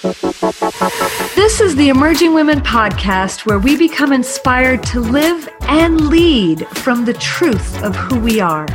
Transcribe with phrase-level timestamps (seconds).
[0.00, 7.04] This is the Emerging Women podcast where we become inspired to live and lead from
[7.04, 8.68] the truth of who we are.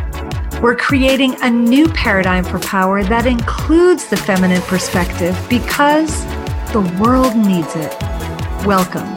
[0.62, 6.26] We're creating a new paradigm for power that includes the feminine perspective because
[6.74, 7.96] the world needs it.
[8.66, 9.14] Welcome.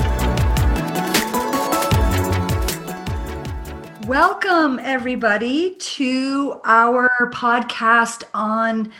[4.06, 8.92] Welcome, everybody, to our podcast on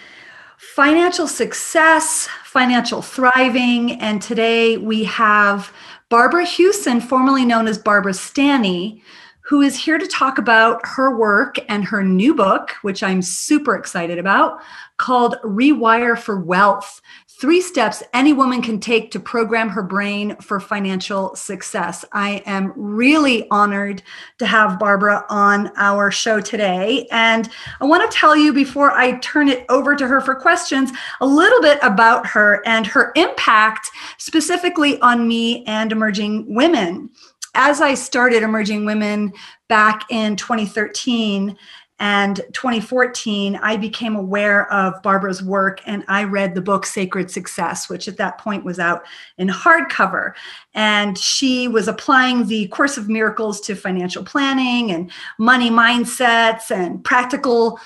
[0.76, 3.92] financial success, financial thriving.
[3.92, 5.72] And today we have
[6.10, 9.02] Barbara Huson, formerly known as Barbara Stanny,
[9.40, 13.74] who is here to talk about her work and her new book, which I'm super
[13.74, 14.60] excited about,
[14.98, 17.00] called Rewire for Wealth
[17.38, 22.02] Three steps any woman can take to program her brain for financial success.
[22.12, 24.02] I am really honored
[24.38, 27.06] to have Barbara on our show today.
[27.12, 30.92] And I want to tell you before I turn it over to her for questions
[31.20, 37.10] a little bit about her and her impact specifically on me and emerging women.
[37.54, 39.32] As I started Emerging Women
[39.68, 41.54] back in 2013,
[41.98, 47.88] and 2014, I became aware of Barbara's work and I read the book Sacred Success,
[47.88, 49.04] which at that point was out
[49.38, 50.34] in hardcover.
[50.74, 57.02] And she was applying the Course of Miracles to financial planning and money mindsets and
[57.02, 57.80] practical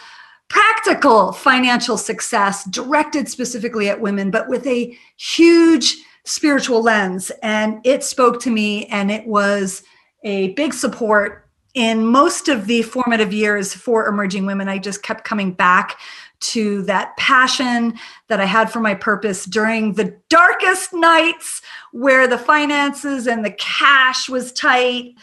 [0.49, 8.03] practical financial success directed specifically at women but with a huge spiritual lens and it
[8.03, 9.85] spoke to me and it was
[10.25, 15.25] a big support in most of the formative years for emerging women, I just kept
[15.25, 15.99] coming back
[16.41, 17.95] to that passion
[18.29, 21.61] that I had for my purpose during the darkest nights
[21.93, 25.15] where the finances and the cash was tight.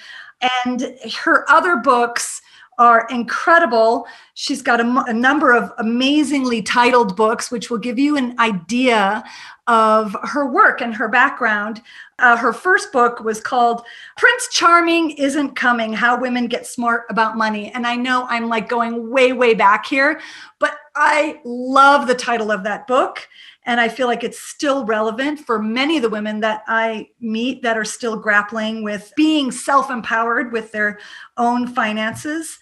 [0.64, 2.42] And her other books
[2.78, 4.08] are incredible.
[4.40, 9.24] She's got a, a, number of amazingly titled books, which will give you an idea
[9.66, 11.82] of her work and her background.
[12.20, 13.82] Uh, her first book was called
[14.16, 17.72] Prince Charming Isn't Coming How Women Get Smart About Money.
[17.74, 20.22] And I know I'm like going way, way back here,
[20.60, 23.28] but I love the title of that book.
[23.66, 27.64] And I feel like it's still relevant for many of the women that I meet
[27.64, 31.00] that are still grappling with being self empowered with their
[31.38, 32.60] own finances,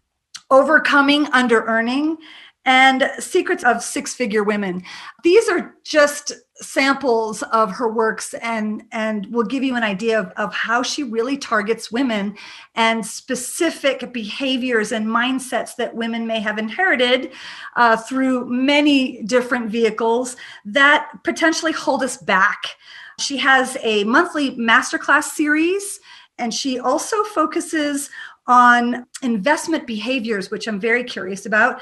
[0.49, 2.17] overcoming under earning,
[2.65, 4.83] and Secrets of Six Figure Women.
[5.23, 10.31] These are just samples of her works and and will give you an idea of,
[10.37, 12.35] of how she really targets women
[12.75, 17.33] and specific behaviors and mindsets that women may have inherited
[17.75, 22.77] uh, through many different vehicles that potentially hold us back
[23.19, 25.99] she has a monthly masterclass series
[26.37, 28.09] and she also focuses
[28.47, 31.81] on investment behaviors which i'm very curious about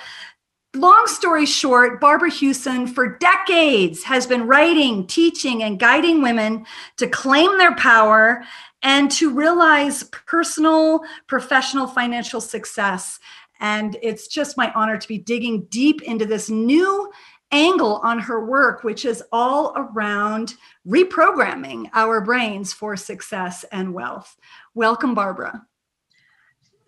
[0.75, 6.65] Long story short, Barbara Huson for decades has been writing, teaching, and guiding women
[6.97, 8.43] to claim their power
[8.81, 13.19] and to realize personal, professional, financial success.
[13.59, 17.11] And it's just my honor to be digging deep into this new
[17.51, 20.55] angle on her work, which is all around
[20.87, 24.35] reprogramming our brains for success and wealth.
[24.73, 25.67] Welcome, Barbara.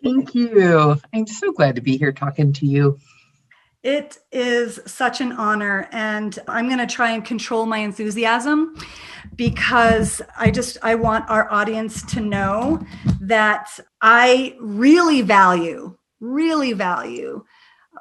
[0.04, 1.00] Thank you.
[1.14, 3.00] I'm so glad to be here talking to you.
[3.84, 5.88] It is such an honor.
[5.92, 8.76] And I'm going to try and control my enthusiasm
[9.36, 12.84] because I just I want our audience to know
[13.22, 17.44] that I really value, really value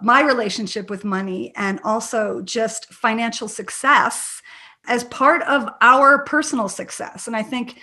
[0.00, 4.42] my relationship with money and also just financial success
[4.86, 7.26] as part of our personal success.
[7.26, 7.78] And I think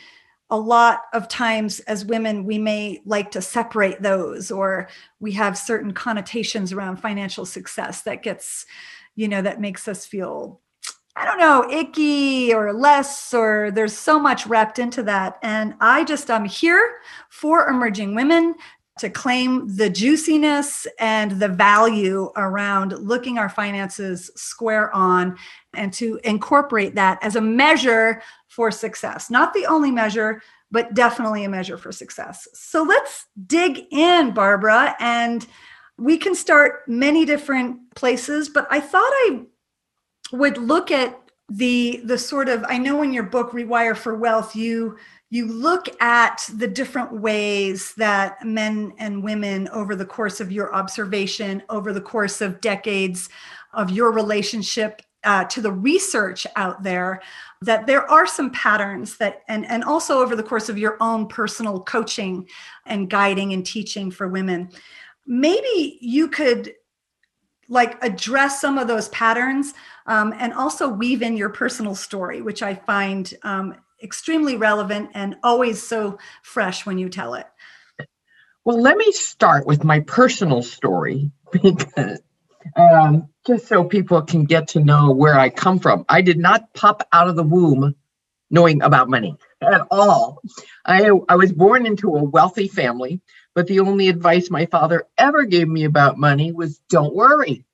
[0.52, 4.90] a lot of times as women we may like to separate those or
[5.22, 8.66] we have certain connotations around financial success that gets
[9.16, 10.60] you know that makes us feel
[11.16, 15.40] i don't know icky or less or there's so much wrapped into that.
[15.42, 16.98] And i just i'm here
[17.30, 18.56] for emerging women
[19.00, 25.38] to claim the juiciness and the value around looking our finances square on
[25.74, 29.30] and to incorporate that as a measure for success.
[29.30, 32.50] Not the only measure, but definitely a measure for success.
[32.54, 35.48] So let's dig in, Barbara, and
[35.98, 39.44] we can start many different places, but I thought I
[40.34, 41.18] would look at
[41.50, 44.98] the the sort of I know in your book Rewire for Wealth you
[45.30, 50.74] you look at the different ways that men and women over the course of your
[50.74, 53.28] observation over the course of decades
[53.74, 57.22] of your relationship uh, to the research out there
[57.62, 61.28] that there are some patterns that and and also over the course of your own
[61.28, 62.48] personal coaching
[62.86, 64.70] and guiding and teaching for women
[65.28, 66.74] maybe you could
[67.72, 69.74] like address some of those patterns
[70.06, 75.38] um, and also weave in your personal story, which I find um, extremely relevant and
[75.42, 77.48] always so fresh when you tell it.
[78.66, 82.20] Well, let me start with my personal story because
[82.76, 86.06] um, just so people can get to know where I come from.
[86.08, 87.96] I did not pop out of the womb
[88.50, 90.42] knowing about money at all.
[90.86, 93.22] I, I was born into a wealthy family,
[93.56, 97.66] but the only advice my father ever gave me about money was don't worry,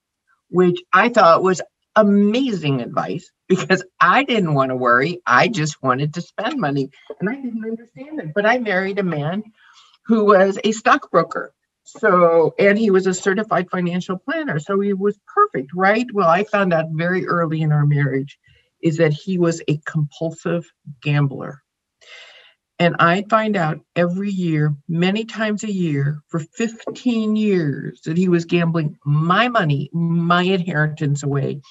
[0.50, 1.62] which I thought was
[1.96, 5.22] amazing advice because I didn't want to worry.
[5.26, 8.34] I just wanted to spend money and I didn't understand it.
[8.36, 9.44] But I married a man
[10.06, 11.54] who was a stockbroker.
[11.88, 14.60] So, and he was a certified financial planner.
[14.60, 16.06] So he was perfect, right?
[16.14, 18.38] Well, I found out very early in our marriage
[18.84, 20.70] is that he was a compulsive
[21.02, 21.64] gambler.
[22.78, 28.28] And I find out every year, many times a year, for 15 years, that he
[28.28, 31.62] was gambling my money, my inheritance away.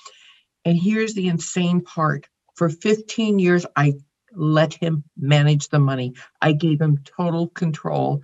[0.65, 2.27] And here's the insane part
[2.57, 3.95] for 15 years, I
[4.33, 6.15] let him manage the money.
[6.41, 8.23] I gave him total control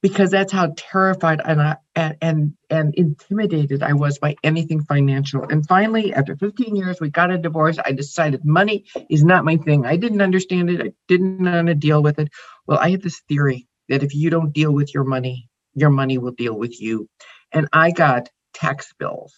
[0.00, 5.44] because that's how terrified and I, and and intimidated I was by anything financial.
[5.44, 7.78] And finally, after 15 years, we got a divorce.
[7.84, 9.86] I decided money is not my thing.
[9.86, 10.80] I didn't understand it.
[10.80, 12.28] I didn't want to deal with it.
[12.66, 16.18] Well, I have this theory that if you don't deal with your money, your money
[16.18, 17.08] will deal with you.
[17.52, 19.34] And I got tax bills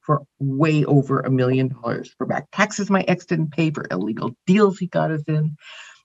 [0.00, 4.34] for way over a million dollars for back taxes my ex didn't pay for illegal
[4.46, 5.56] deals he got us in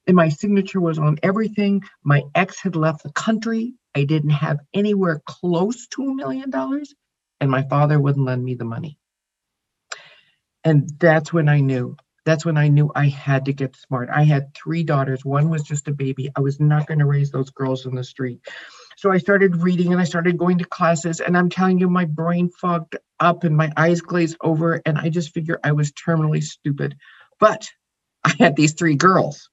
[0.07, 1.83] and my signature was on everything.
[2.03, 3.73] My ex had left the country.
[3.95, 6.93] I didn't have anywhere close to a million dollars,
[7.39, 8.99] and my father wouldn't lend me the money.
[10.63, 11.95] And that's when I knew.
[12.25, 14.09] That's when I knew I had to get smart.
[14.11, 15.23] I had three daughters.
[15.23, 16.31] One was just a baby.
[16.35, 18.39] I was not going to raise those girls in the street.
[18.97, 21.19] So I started reading and I started going to classes.
[21.19, 24.81] And I'm telling you, my brain fogged up and my eyes glazed over.
[24.87, 26.95] And I just figured I was terminally stupid.
[27.39, 27.67] But
[28.23, 29.49] I had these three girls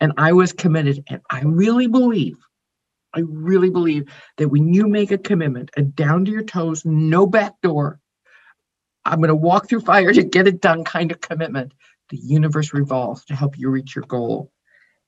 [0.00, 1.04] and I was committed.
[1.08, 2.38] And I really believe,
[3.14, 7.26] I really believe that when you make a commitment, a down to your toes, no
[7.26, 8.00] back door,
[9.04, 11.72] I'm going to walk through fire to get it done kind of commitment,
[12.10, 14.52] the universe revolves to help you reach your goal.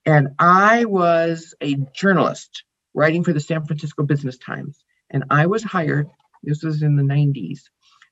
[0.04, 2.64] And I was a journalist
[2.94, 4.84] writing for the San Francisco Business Times.
[5.10, 6.08] And I was hired,
[6.42, 7.60] this was in the 90s,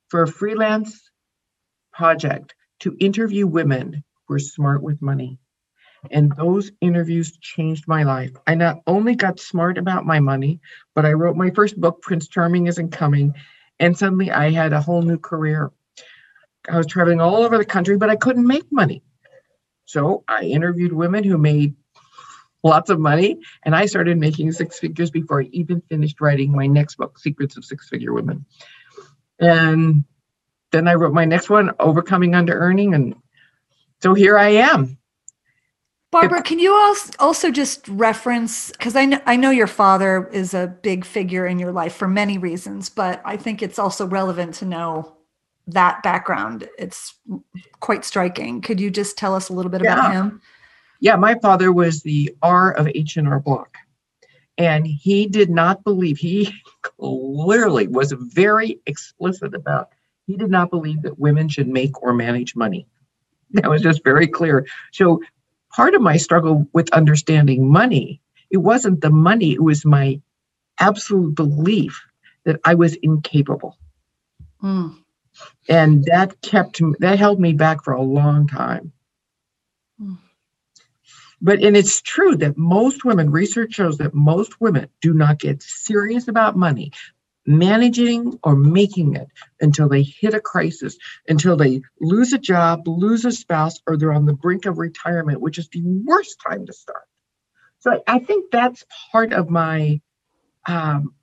[0.08, 1.10] for a freelance
[1.93, 5.38] project to interview women who are smart with money.
[6.11, 8.32] And those interviews changed my life.
[8.47, 10.61] I not only got smart about my money,
[10.94, 13.35] but I wrote my first book, Prince Charming Isn't Coming.
[13.79, 15.70] And suddenly I had a whole new career.
[16.69, 19.02] I was traveling all over the country, but I couldn't make money.
[19.85, 21.75] So I interviewed women who made
[22.62, 26.67] lots of money, and I started making six figures before I even finished writing my
[26.67, 28.44] next book, Secrets of Six Figure Women.
[29.38, 30.05] And
[30.70, 32.94] then I wrote my next one, Overcoming Under Earning.
[32.94, 33.14] And
[34.03, 34.99] so here I am.
[36.10, 36.74] Barbara, can you
[37.20, 41.60] also just reference because I know, I know your father is a big figure in
[41.60, 45.16] your life for many reasons, but I think it's also relevant to know
[45.68, 46.68] that background.
[46.78, 47.14] It's
[47.78, 48.60] quite striking.
[48.60, 49.92] Could you just tell us a little bit yeah.
[49.92, 50.40] about him?
[50.98, 53.76] Yeah, my father was the R of H&R Block.
[54.58, 56.52] And he did not believe, he
[56.82, 59.90] clearly was very explicit about,
[60.26, 62.86] he did not believe that women should make or manage money.
[63.52, 64.66] That was just very clear.
[64.92, 65.22] So
[65.70, 70.20] part of my struggle with understanding money, it wasn't the money, it was my
[70.79, 72.05] absolute belief
[72.44, 73.79] that I was incapable.
[74.62, 74.96] Mm.
[75.69, 78.93] And that kept me, that held me back for a long time.
[80.00, 80.19] Mm.
[81.41, 85.62] But and it's true that most women, research shows that most women do not get
[85.62, 86.93] serious about money
[87.47, 89.29] managing or making it
[89.61, 90.97] until they hit a crisis,
[91.29, 95.41] until they lose a job, lose a spouse, or they're on the brink of retirement,
[95.41, 97.05] which is the worst time to start.
[97.81, 100.01] So I think that's part of my
[100.67, 101.15] um,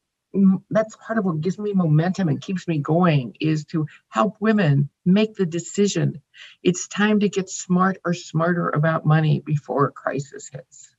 [0.69, 4.89] that's part of what gives me momentum and keeps me going is to help women
[5.05, 6.21] make the decision.
[6.63, 10.89] It's time to get smart or smarter about money before a crisis hits.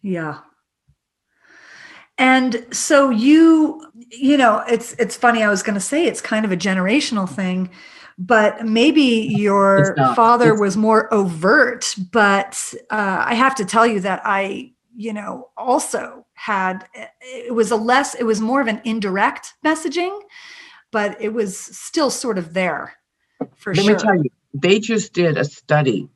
[0.00, 0.40] Yeah,
[2.22, 5.42] and so you, you know, it's it's funny.
[5.42, 7.68] I was going to say it's kind of a generational thing,
[8.16, 11.96] but maybe your father it's- was more overt.
[12.12, 16.86] But uh, I have to tell you that I, you know, also had
[17.22, 20.16] it was a less, it was more of an indirect messaging,
[20.92, 22.98] but it was still sort of there
[23.56, 23.94] for Let sure.
[23.94, 26.08] Let me tell you, they just did a study.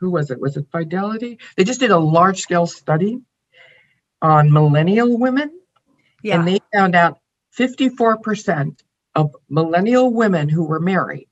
[0.00, 0.40] Who was it?
[0.40, 1.38] Was it Fidelity?
[1.56, 3.20] They just did a large scale study
[4.24, 5.50] on millennial women.
[6.22, 6.38] Yeah.
[6.38, 7.20] And they found out
[7.58, 8.78] 54%
[9.14, 11.28] of millennial women who were married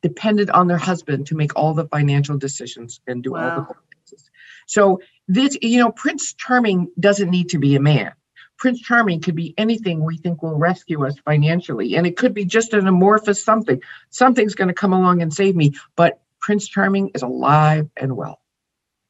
[0.00, 4.30] depended on their husband to make all the financial decisions and do all the finances.
[4.66, 8.12] So this, you know, Prince Charming doesn't need to be a man.
[8.58, 11.96] Prince Charming could be anything we think will rescue us financially.
[11.96, 13.82] And it could be just an amorphous something.
[14.10, 15.74] Something's going to come along and save me.
[15.94, 18.40] But Prince Charming is alive and well.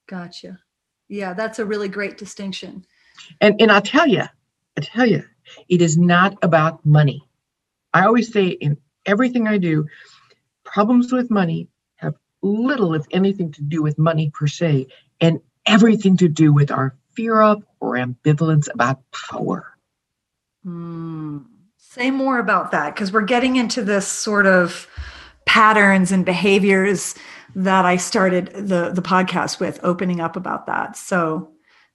[0.08, 0.58] Gotcha.
[1.12, 2.86] Yeah, that's a really great distinction.
[3.42, 4.22] And and I'll tell you,
[4.78, 5.22] I tell you,
[5.68, 7.22] it is not about money.
[7.92, 9.86] I always say in everything I do,
[10.64, 14.86] problems with money have little, if anything, to do with money per se,
[15.20, 19.76] and everything to do with our fear of or ambivalence about power.
[20.64, 21.40] Hmm.
[21.76, 24.88] Say more about that because we're getting into this sort of
[25.44, 27.14] patterns and behaviors
[27.54, 30.96] that I started the the podcast with, opening up about that.
[30.96, 31.50] So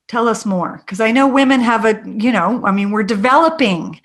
[0.07, 4.01] tell us more because I know women have a, you know, I mean, we're developing.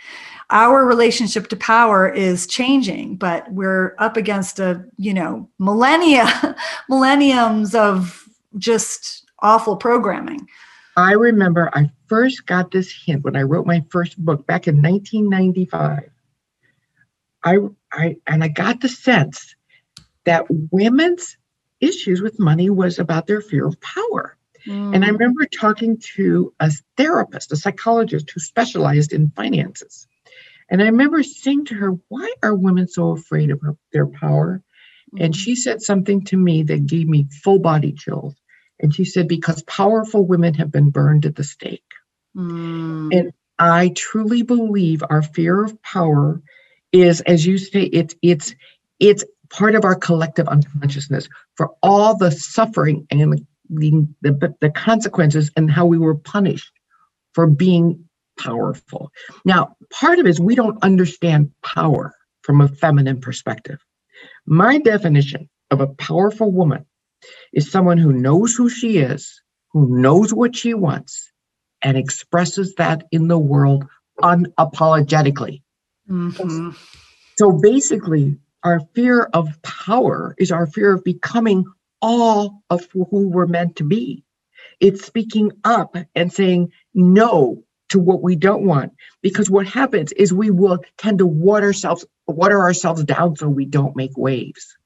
[0.50, 6.56] Our relationship to power is changing, but we're up against a, you know, millennia,
[6.90, 8.28] millenniums of
[8.58, 10.46] just awful programming.
[10.96, 14.82] I remember I first got this hint when I wrote my first book back in
[14.82, 16.10] 1995.
[17.44, 17.58] I,
[17.92, 19.54] I and I got the sense
[20.24, 21.36] that women's
[21.82, 24.38] issues with money was about their fear of power.
[24.92, 25.10] And I Mm.
[25.10, 30.08] remember talking to a therapist, a psychologist who specialized in finances.
[30.70, 34.62] And I remember saying to her, Why are women so afraid of her, their power?
[35.18, 38.34] And she said something to me that gave me full body chills.
[38.80, 41.84] And she said, Because powerful women have been burned at the stake.
[42.36, 43.12] Mm.
[43.12, 46.42] And I truly believe our fear of power
[46.92, 48.56] is, as you say, it's it's
[49.00, 55.50] it's part of our collective unconsciousness for all the suffering and the, the, the consequences
[55.56, 56.72] and how we were punished
[57.34, 58.04] for being
[58.38, 59.10] powerful.
[59.44, 63.78] Now, part of it is we don't understand power from a feminine perspective.
[64.46, 66.86] My definition of a powerful woman
[67.52, 69.40] is someone who knows who she is,
[69.72, 71.30] who knows what she wants,
[71.82, 73.84] and expresses that in the world
[74.20, 75.62] unapologetically.
[76.08, 76.76] Mhm.
[77.38, 81.64] So basically, our fear of power is our fear of becoming
[82.00, 84.24] all of who we're meant to be.
[84.80, 88.92] It's speaking up and saying no to what we don't want.
[89.22, 93.66] Because what happens is we will tend to water ourselves, water ourselves down so we
[93.66, 94.76] don't make waves.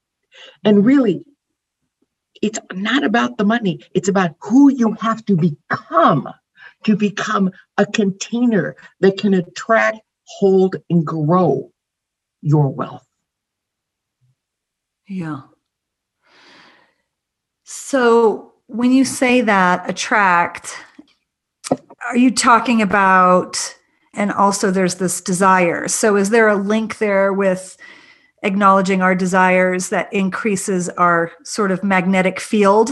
[0.63, 1.25] And really,
[2.41, 6.29] it's not about the money, it's about who you have to become
[6.83, 11.71] to become a container that can attract, hold, and grow
[12.41, 13.06] your wealth.
[15.07, 15.41] Yeah.
[17.63, 20.77] So when you say that attract,
[22.07, 23.75] are you talking about,
[24.13, 25.87] and also there's this desire.
[25.87, 27.77] So is there a link there with
[28.43, 32.91] acknowledging our desires that increases our sort of magnetic field?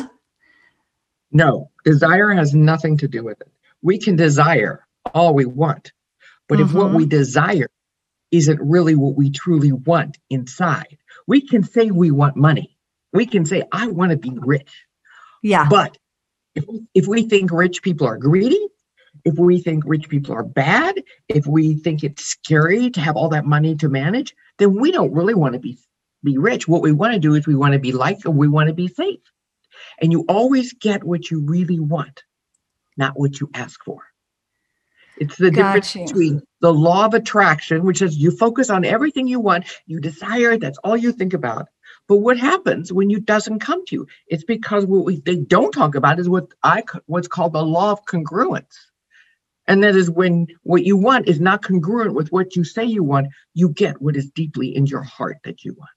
[1.32, 3.52] No, desire has nothing to do with it.
[3.82, 5.92] We can desire all we want,
[6.48, 6.96] but if what Mhm.
[6.96, 7.70] we desire
[8.32, 12.78] isn't really what we truly want inside, we can say we want money.
[13.14, 14.86] We can say, I want to be rich.
[15.42, 15.68] Yeah.
[15.70, 15.98] But
[16.54, 18.68] if, if we think rich people are greedy,
[19.24, 23.30] if we think rich people are bad, if we think it's scary to have all
[23.30, 25.78] that money to manage, then we don't really want to be,
[26.24, 26.68] be rich.
[26.68, 28.74] What we want to do is we want to be liked and we want to
[28.74, 29.20] be safe.
[30.02, 32.24] And you always get what you really want,
[32.98, 34.02] not what you ask for.
[35.18, 36.06] It's the difference you.
[36.06, 40.58] between the law of attraction, which is you focus on everything you want, you desire,
[40.58, 41.68] that's all you think about.
[42.08, 44.08] But what happens when you doesn't come to you?
[44.28, 47.92] It's because what we they don't talk about is what I what's called the law
[47.92, 48.76] of congruence.
[49.68, 53.04] And that is when what you want is not congruent with what you say you
[53.04, 55.90] want, you get what is deeply in your heart that you want.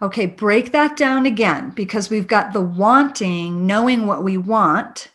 [0.00, 5.08] Okay, break that down again because we've got the wanting, knowing what we want.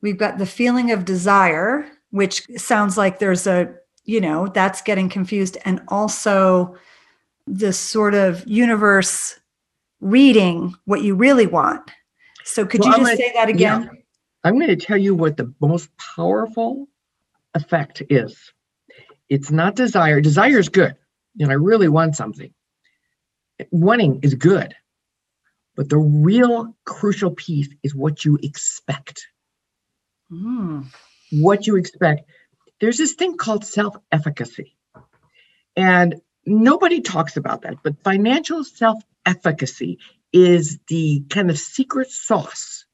[0.00, 3.74] We've got the feeling of desire, which sounds like there's a,
[4.04, 5.58] you know, that's getting confused.
[5.64, 6.76] And also
[7.46, 9.38] this sort of universe
[10.00, 11.90] reading what you really want.
[12.44, 13.78] So could Well, you just gonna- say that yeah.
[13.80, 13.90] again?
[14.44, 16.88] I'm going to tell you what the most powerful
[17.54, 18.52] effect is.
[19.28, 20.20] It's not desire.
[20.20, 20.94] Desire is good.
[21.34, 22.54] You know, I really want something.
[23.72, 24.74] Wanting is good.
[25.74, 29.26] But the real crucial piece is what you expect.
[30.32, 30.86] Mm,
[31.32, 32.30] What you expect.
[32.80, 34.76] There's this thing called self efficacy.
[35.76, 36.16] And
[36.46, 39.98] nobody talks about that, but financial self efficacy
[40.32, 42.86] is the kind of secret sauce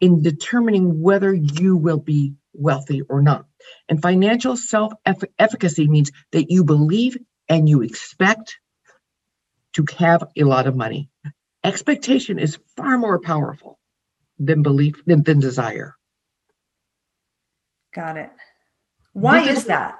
[0.00, 3.46] in determining whether you will be wealthy or not.
[3.88, 4.94] And financial self
[5.38, 8.58] efficacy means that you believe and you expect
[9.74, 11.10] to have a lot of money.
[11.64, 13.78] Expectation is far more powerful
[14.38, 15.94] than belief than, than desire.
[17.94, 18.30] Got it.
[19.12, 19.98] Why is that?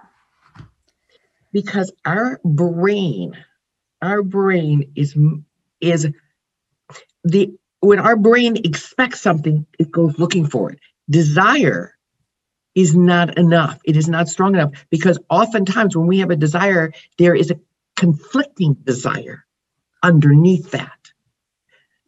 [1.52, 3.36] Because our brain,
[4.02, 5.16] our brain is
[5.80, 6.08] is
[7.22, 10.80] the when our brain expects something, it goes looking for it.
[11.08, 11.96] Desire
[12.74, 13.78] is not enough.
[13.84, 17.60] It is not strong enough because oftentimes when we have a desire, there is a
[17.94, 19.46] conflicting desire
[20.02, 20.98] underneath that.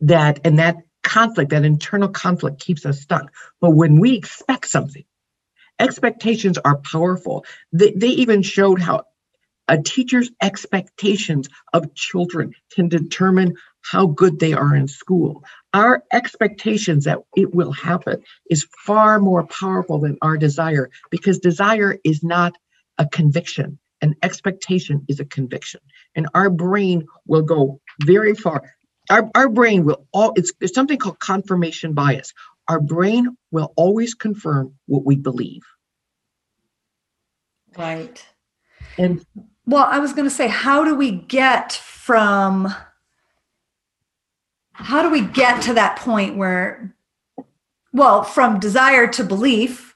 [0.00, 3.32] That and that conflict, that internal conflict keeps us stuck.
[3.60, 5.04] But when we expect something,
[5.78, 7.44] expectations are powerful.
[7.72, 9.04] They, they even showed how
[9.68, 15.44] a teacher's expectations of children can determine how good they are in school.
[15.72, 21.98] Our expectations that it will happen is far more powerful than our desire because desire
[22.04, 22.54] is not
[22.98, 23.78] a conviction.
[24.00, 25.80] An expectation is a conviction.
[26.14, 28.74] And our brain will go very far.
[29.08, 32.34] Our, our brain will all it's there's something called confirmation bias.
[32.68, 35.62] Our brain will always confirm what we believe.
[37.76, 38.24] Right.
[38.98, 39.24] And
[39.66, 42.74] well, I was going to say, how do we get from
[44.78, 46.94] how do we get to that point where
[47.92, 49.94] well from desire to belief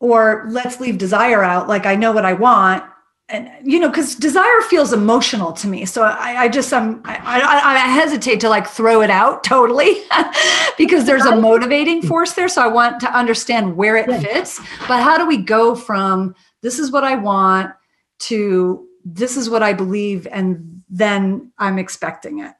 [0.00, 2.82] or let's leave desire out like i know what i want
[3.28, 5.84] and you know because desire feels emotional to me.
[5.84, 9.44] So i, I just um, i'm I, I, I hesitate to like throw it out
[9.44, 10.02] totally
[10.78, 12.48] because there's a motivating force there.
[12.48, 14.58] So i want to understand where it fits.
[14.86, 17.72] But how do we go from this is what i want
[18.20, 22.52] to this is what i believe and then i'm expecting it?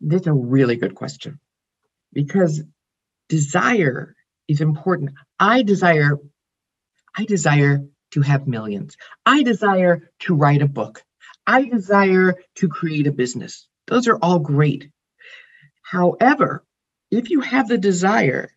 [0.00, 1.38] That's a really good question.
[2.12, 2.62] Because
[3.28, 4.16] desire
[4.48, 5.12] is important.
[5.38, 6.18] I desire,
[7.16, 8.96] I desire to have millions.
[9.24, 11.02] I desire to write a book.
[11.46, 13.66] I desire to create a business.
[13.86, 14.90] Those are all great.
[15.82, 16.64] However,
[17.10, 18.52] if you have the desire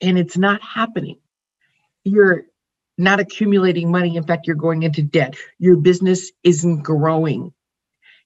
[0.00, 1.18] and it's not happening,
[2.04, 2.44] you're
[2.98, 4.16] not accumulating money.
[4.16, 5.36] In fact, you're going into debt.
[5.58, 7.52] Your business isn't growing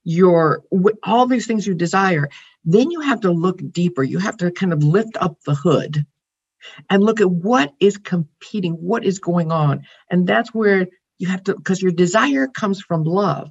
[0.07, 0.63] your
[1.03, 2.29] all these things you desire
[2.63, 6.05] then you have to look deeper you have to kind of lift up the hood
[6.89, 9.83] and look at what is competing what is going on.
[10.09, 13.49] And that's where you have to because your desire comes from love.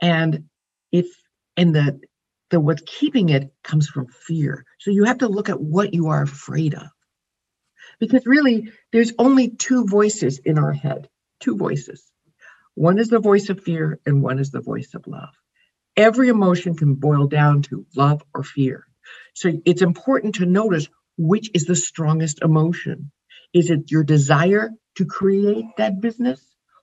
[0.00, 0.44] And
[0.92, 1.06] if
[1.56, 2.00] and the
[2.50, 4.64] the what's keeping it comes from fear.
[4.78, 6.88] So you have to look at what you are afraid of.
[7.98, 11.08] Because really there's only two voices in our head
[11.40, 12.04] two voices.
[12.74, 15.30] One is the voice of fear and one is the voice of love.
[15.96, 18.86] Every emotion can boil down to love or fear.
[19.34, 20.88] So it's important to notice
[21.20, 23.12] which is the strongest emotion.
[23.52, 26.42] Is it your desire to create that business?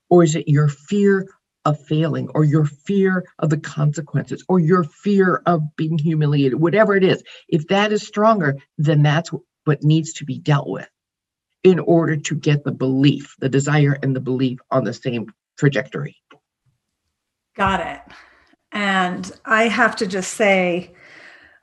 [0.09, 1.27] Or is it your fear
[1.65, 6.95] of failing, or your fear of the consequences, or your fear of being humiliated, whatever
[6.95, 7.23] it is?
[7.49, 9.31] If that is stronger, then that's
[9.65, 10.87] what needs to be dealt with
[11.63, 16.15] in order to get the belief, the desire and the belief on the same trajectory.
[17.55, 18.01] Got it.
[18.71, 20.93] And I have to just say,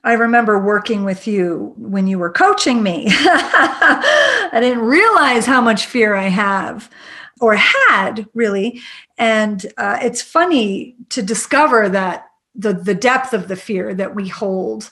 [0.05, 3.07] I remember working with you when you were coaching me.
[3.09, 6.91] I didn't realize how much fear I have
[7.41, 8.81] or had really.
[9.17, 14.27] And uh, it's funny to discover that the, the depth of the fear that we
[14.27, 14.91] hold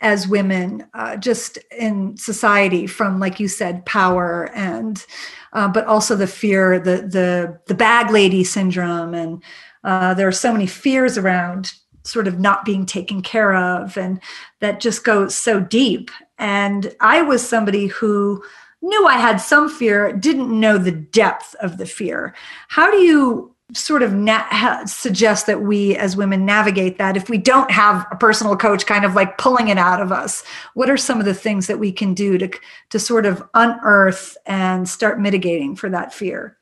[0.00, 5.04] as women uh, just in society from like you said power and
[5.52, 9.42] uh, but also the fear the the the bag lady syndrome and
[9.84, 11.72] uh, there are so many fears around
[12.04, 14.20] sort of not being taken care of, and
[14.60, 16.10] that just goes so deep.
[16.38, 18.42] And I was somebody who
[18.80, 22.34] knew I had some fear, didn't know the depth of the fear.
[22.68, 27.38] How do you sort of na- suggest that we as women navigate that if we
[27.38, 30.96] don't have a personal coach kind of like pulling it out of us what are
[30.98, 32.50] some of the things that we can do to
[32.90, 36.58] to sort of unearth and start mitigating for that fear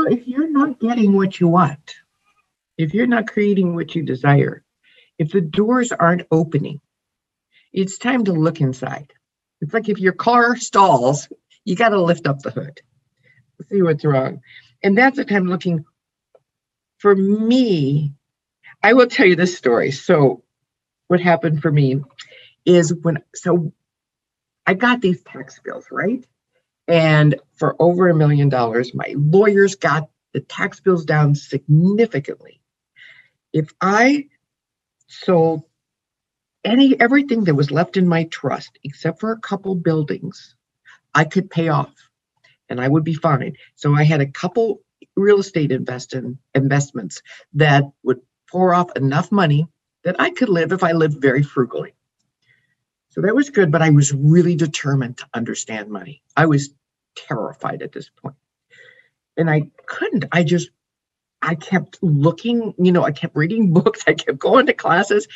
[0.00, 1.96] well, if you're not getting what you want,
[2.80, 4.64] if you're not creating what you desire,
[5.18, 6.80] if the doors aren't opening,
[7.72, 9.12] it's time to look inside.
[9.60, 11.28] It's like if your car stalls,
[11.64, 12.80] you got to lift up the hood,
[13.68, 14.40] see what's wrong.
[14.82, 15.84] And that's the time looking.
[16.98, 18.14] For me,
[18.82, 19.90] I will tell you this story.
[19.90, 20.42] So,
[21.08, 22.02] what happened for me
[22.64, 23.72] is when, so
[24.66, 26.24] I got these tax bills, right?
[26.88, 32.59] And for over a million dollars, my lawyers got the tax bills down significantly.
[33.52, 34.28] If I
[35.06, 35.64] sold
[36.64, 40.54] any everything that was left in my trust, except for a couple buildings,
[41.14, 41.94] I could pay off
[42.68, 43.56] and I would be fine.
[43.74, 44.82] So I had a couple
[45.16, 47.22] real estate invest in, investments
[47.54, 49.66] that would pour off enough money
[50.04, 51.94] that I could live if I lived very frugally.
[53.10, 56.22] So that was good, but I was really determined to understand money.
[56.36, 56.70] I was
[57.16, 58.36] terrified at this point.
[59.36, 60.26] And I couldn't.
[60.30, 60.70] I just
[61.42, 65.28] I kept looking, you know, I kept reading books, I kept going to classes.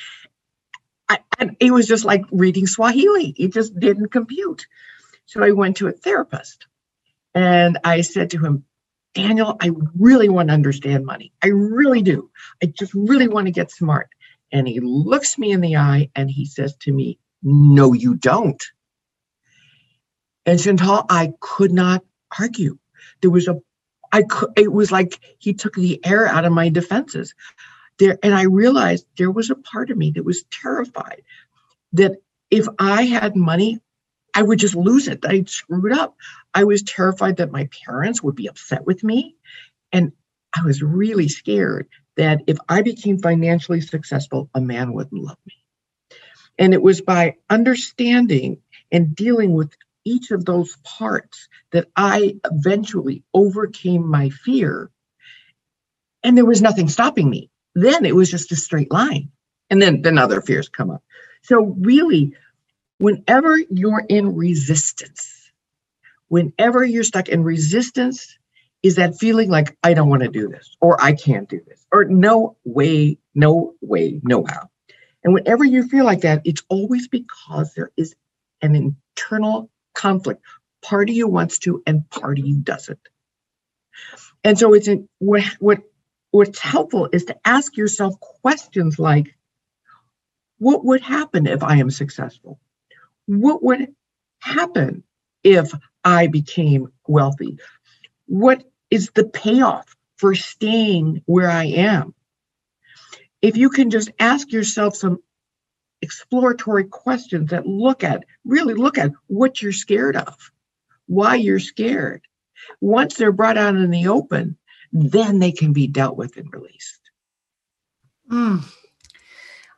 [1.09, 3.35] I, and it was just like reading Swahili.
[3.37, 4.67] It just didn't compute.
[5.27, 6.67] So I went to a therapist
[7.35, 8.65] and I said to him,
[9.15, 11.33] Daniel, I really want to understand money.
[11.43, 12.31] I really do.
[12.63, 14.09] I just really want to get smart.
[14.51, 18.63] And he looks me in the eye and he says to me, No, you don't.
[20.47, 22.05] And Chantal, I could not
[22.39, 22.79] argue.
[23.23, 23.57] There was a,
[24.15, 27.35] I could, it was like he took the air out of my defenses.
[27.99, 31.23] There, and I realized there was a part of me that was terrified
[31.95, 32.13] that
[32.49, 33.81] if I had money,
[34.33, 35.27] I would just lose it.
[35.27, 36.15] I'd screw it up.
[36.55, 39.35] I was terrified that my parents would be upset with me.
[39.91, 40.13] And
[40.57, 45.55] I was really scared that if I became financially successful, a man wouldn't love me.
[46.57, 48.59] And it was by understanding
[48.93, 54.91] and dealing with each of those parts that I eventually overcame my fear.
[56.23, 57.51] And there was nothing stopping me.
[57.75, 59.31] Then it was just a straight line.
[59.71, 61.03] And then, then other fears come up.
[61.43, 62.35] So, really,
[62.99, 65.51] whenever you're in resistance,
[66.29, 68.39] whenever you're stuck in resistance,
[68.83, 71.87] is that feeling like I don't want to do this, or I can't do this,
[71.91, 74.69] or no way, no way, no how.
[75.25, 78.15] And whenever you feel like that, it's always because there is
[78.61, 80.43] an internal conflict.
[80.83, 83.01] Part of you wants to, and part of you doesn't.
[84.45, 85.81] And so it's what what
[86.33, 89.37] what's helpful is to ask yourself questions like,
[90.59, 92.61] what would happen if I am successful?
[93.27, 93.89] what would
[94.41, 95.05] happen
[95.43, 95.73] if
[96.05, 97.59] I became wealthy?
[98.27, 102.15] What is the payoff for staying where I am?
[103.43, 105.19] If you can just ask yourself some
[106.05, 110.53] exploratory questions that look at, really look at what you're scared of,
[111.07, 112.23] why you're scared.
[112.81, 114.57] Once they're brought out in the open,
[114.93, 117.01] then they can be dealt with and released.
[118.31, 118.65] Mm.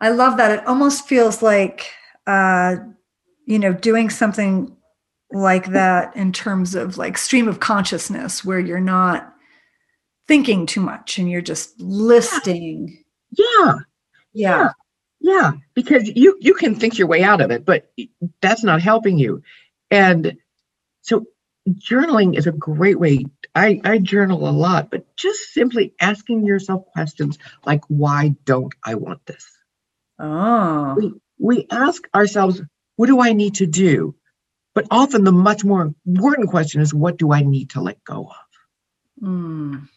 [0.00, 0.58] I love that.
[0.58, 1.90] It almost feels like
[2.26, 2.76] uh,
[3.46, 4.76] you know doing something
[5.32, 9.32] like that in terms of like stream of consciousness where you're not
[10.28, 13.74] thinking too much and you're just listing yeah
[14.32, 14.68] yeah yeah
[15.74, 17.90] because you you can think your way out of it but
[18.40, 19.42] that's not helping you
[19.90, 20.36] and
[21.02, 21.24] so
[21.70, 23.24] journaling is a great way
[23.54, 28.94] i i journal a lot but just simply asking yourself questions like why don't i
[28.94, 29.46] want this
[30.20, 32.60] oh we, we ask ourselves
[32.96, 34.14] what do I need to do?
[34.74, 38.28] But often the much more important question is, what do I need to let go
[38.28, 39.24] of?
[39.24, 39.88] Mm.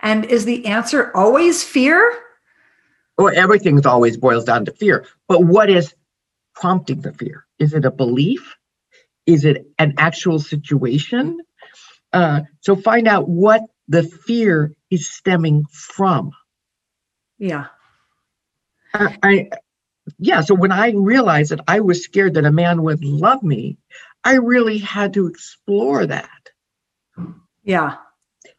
[0.00, 2.12] And is the answer always fear?
[3.18, 5.06] Well, everything always boils down to fear.
[5.28, 5.94] But what is
[6.54, 7.46] prompting the fear?
[7.58, 8.56] Is it a belief?
[9.24, 11.40] Is it an actual situation?
[12.12, 16.32] Uh, so find out what the fear is stemming from.
[17.38, 17.66] Yeah.
[18.94, 19.50] I, I
[20.18, 23.78] yeah, so when I realized that I was scared that a man would love me,
[24.22, 26.50] I really had to explore that.
[27.64, 27.96] Yeah.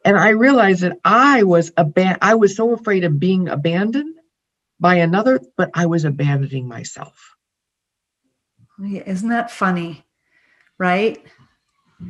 [0.04, 4.17] And I realized that I was aban- I was so afraid of being abandoned
[4.80, 7.36] by another, but I was abandoning myself.
[8.80, 10.06] Isn't that funny?
[10.78, 11.24] Right?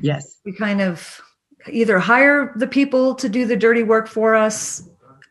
[0.02, 0.40] Yes.
[0.46, 1.22] We kind of
[1.72, 4.88] either hire the people to do the dirty work for us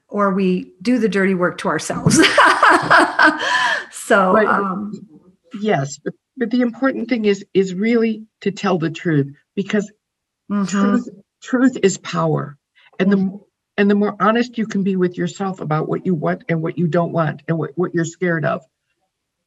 [0.09, 2.17] or we do the dirty work to ourselves.
[3.91, 4.93] so but, um,
[5.61, 9.91] yes, but, but the important thing is is really to tell the truth because
[10.51, 10.65] mm-hmm.
[10.65, 11.09] truth
[11.43, 12.57] truth is power.
[12.99, 13.37] And the mm-hmm.
[13.79, 16.79] And the more honest you can be with yourself about what you want and what
[16.79, 18.65] you don't want and what, what you're scared of,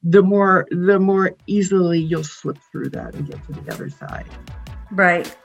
[0.02, 4.26] the more the more easily you'll slip through that and get to the other side.
[4.90, 5.36] Right.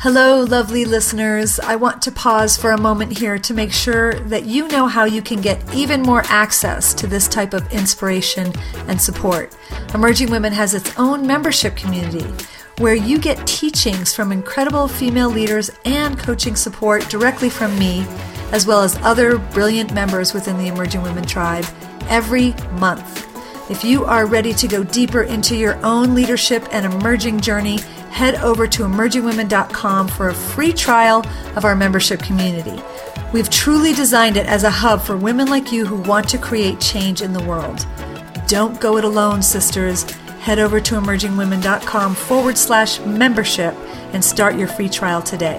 [0.00, 1.60] Hello, lovely listeners.
[1.60, 5.04] I want to pause for a moment here to make sure that you know how
[5.04, 8.52] you can get even more access to this type of inspiration
[8.88, 9.54] and support.
[9.94, 12.26] Emerging Women has its own membership community
[12.80, 18.06] where you get teachings from incredible female leaders and coaching support directly from me,
[18.52, 21.66] as well as other brilliant members within the Emerging Women tribe
[22.08, 23.26] every month.
[23.70, 28.36] If you are ready to go deeper into your own leadership and emerging journey, head
[28.36, 31.22] over to emergingwomen.com for a free trial
[31.56, 32.82] of our membership community.
[33.34, 36.80] We've truly designed it as a hub for women like you who want to create
[36.80, 37.86] change in the world.
[38.48, 40.06] Don't go it alone, sisters.
[40.40, 43.74] Head over to emergingwomen.com forward slash membership
[44.12, 45.58] and start your free trial today.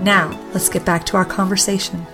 [0.00, 2.06] Now, let's get back to our conversation.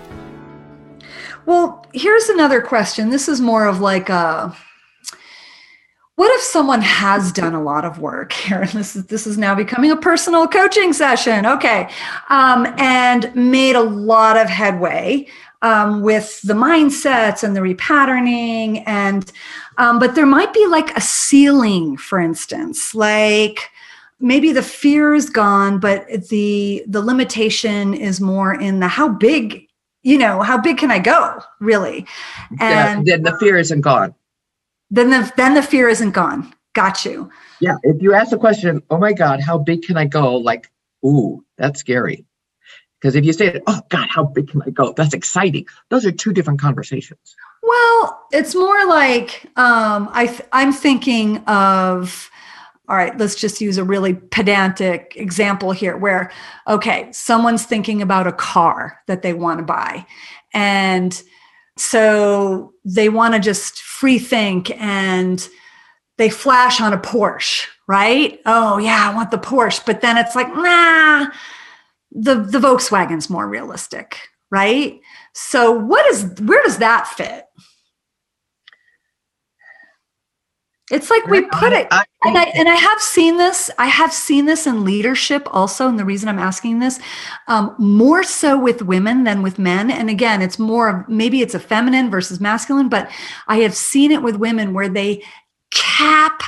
[1.47, 3.11] Well, here's another question.
[3.11, 4.55] This is more of like a
[6.17, 9.39] what if someone has done a lot of work here and this is this is
[9.39, 11.89] now becoming a personal coaching session okay
[12.31, 15.27] um, and made a lot of headway
[15.63, 19.33] um, with the mindsets and the repatterning and
[19.79, 23.71] um, but there might be like a ceiling for instance like
[24.21, 29.67] maybe the fear is gone but the the limitation is more in the how big
[30.03, 32.07] you know how big can i go really?
[32.61, 34.15] And yeah, then the fear isn't gone.
[34.91, 36.55] Then the then the fear isn't gone.
[36.75, 37.31] Got you.
[37.61, 40.37] Yeah if you ask the question oh my god how big can i go?
[40.37, 40.71] Like
[41.05, 42.26] ooh that's scary
[43.01, 46.13] because if you say oh god how big can i go that's exciting those are
[46.13, 52.31] two different conversations well it's more like um, I th- i'm thinking of
[52.89, 56.31] all right, let's just use a really pedantic example here where,
[56.69, 60.07] okay, someone's thinking about a car that they want to buy.
[60.55, 61.21] And
[61.77, 65.47] so they want to just free think and
[66.17, 68.41] they flash on a Porsche, right?
[68.47, 69.85] Oh, yeah, I want the Porsche.
[69.85, 71.27] But then it's like, nah,
[72.17, 74.19] the, the Volkswagen's more realistic,
[74.51, 74.99] right?
[75.35, 77.45] So what is where does that fit?
[80.91, 83.73] It's like we put it, and I and I have seen this.
[83.77, 87.01] I have seen this in leadership also, and the reason I'm asking this,
[87.49, 89.91] um, more so with women than with men.
[89.91, 93.11] And again, it's more of maybe it's a feminine versus masculine, but
[93.49, 95.25] I have seen it with women where they
[95.73, 96.41] cap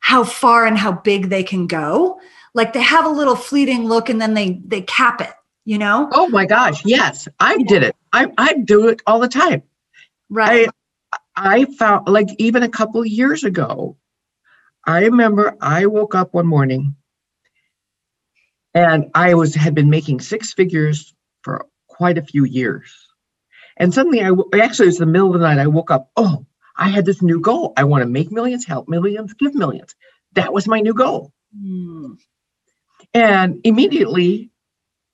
[0.00, 2.18] how far and how big they can go.
[2.54, 5.32] Like they have a little fleeting look, and then they they cap it.
[5.64, 6.08] You know?
[6.12, 6.84] Oh my gosh!
[6.84, 7.96] Yes, I did it.
[8.12, 9.62] I I do it all the time.
[10.28, 10.68] Right.
[10.68, 10.72] I,
[11.34, 13.96] I found like even a couple years ago,
[14.86, 16.96] I remember I woke up one morning
[18.74, 22.92] and I was had been making six figures for quite a few years.
[23.76, 26.46] And suddenly I actually it was the middle of the night I woke up, oh,
[26.76, 27.72] I had this new goal.
[27.76, 29.94] I want to make millions, help millions, give millions.
[30.32, 31.32] That was my new goal.
[31.56, 32.16] Mm.
[33.14, 34.50] And immediately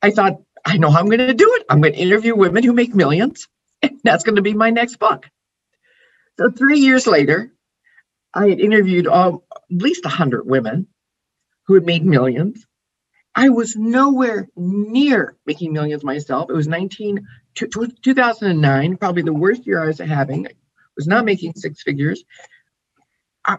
[0.03, 1.67] I thought, I know how I'm going to do it.
[1.69, 3.49] I'm going to interview women who make millions.
[3.81, 5.31] And that's going to be my next book.
[6.37, 7.53] So three years later,
[8.35, 10.89] I had interviewed all, at least 100 women
[11.67, 12.67] who had made millions.
[13.37, 16.51] I was nowhere near making millions myself.
[16.51, 20.49] It was 19, 2009, probably the worst year I was having.
[20.49, 20.51] I
[20.97, 22.25] was not making six figures.
[23.47, 23.59] I,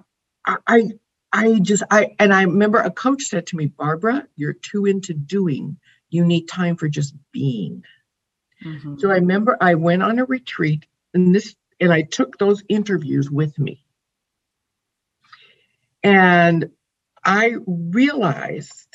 [0.68, 0.84] I,
[1.32, 5.14] I just, I, and I remember a coach said to me, Barbara, you're too into
[5.14, 5.78] doing.
[6.10, 7.84] You need time for just being.
[8.66, 8.98] Mm-hmm.
[8.98, 13.30] So I remember I went on a retreat, and this and I took those interviews
[13.30, 13.86] with me.
[16.04, 16.72] And
[17.24, 18.88] I realized,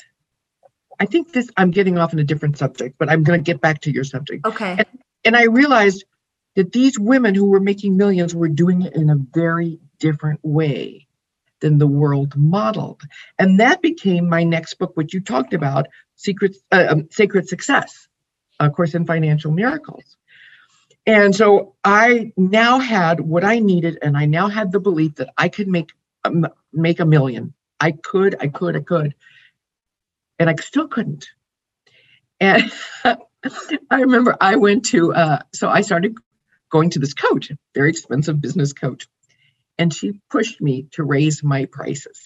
[0.99, 3.61] I think this, I'm getting off on a different subject, but I'm going to get
[3.61, 4.45] back to your subject.
[4.45, 4.75] Okay.
[4.77, 4.87] And,
[5.23, 6.03] and I realized
[6.55, 11.07] that these women who were making millions were doing it in a very different way
[11.61, 13.01] than the world modeled.
[13.39, 18.07] And that became my next book, which you talked about, Secret, uh, um, Sacred Success,
[18.59, 20.17] of course, in Financial Miracles.
[21.05, 25.29] And so I now had what I needed, and I now had the belief that
[25.37, 25.91] I could make
[26.73, 27.53] make a million.
[27.79, 29.13] I could, I could, I could,
[30.39, 31.27] and I still couldn't.
[32.39, 32.71] And
[33.03, 36.17] I remember I went to, uh, so I started
[36.71, 39.07] going to this coach, very expensive business coach,
[39.77, 42.19] and she pushed me to raise my prices.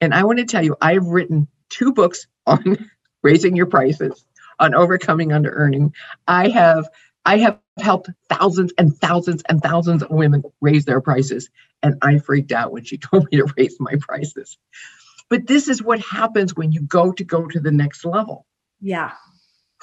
[0.00, 2.90] And I want to tell you, I've written two books on
[3.22, 4.24] raising your prices,
[4.58, 5.94] on overcoming under earning.
[6.26, 6.88] I have
[7.24, 11.50] I have helped thousands and thousands and thousands of women raise their prices.
[11.82, 14.58] And I freaked out when she told me to raise my prices.
[15.30, 18.44] But this is what happens when you go to go to the next level.
[18.80, 19.12] Yeah.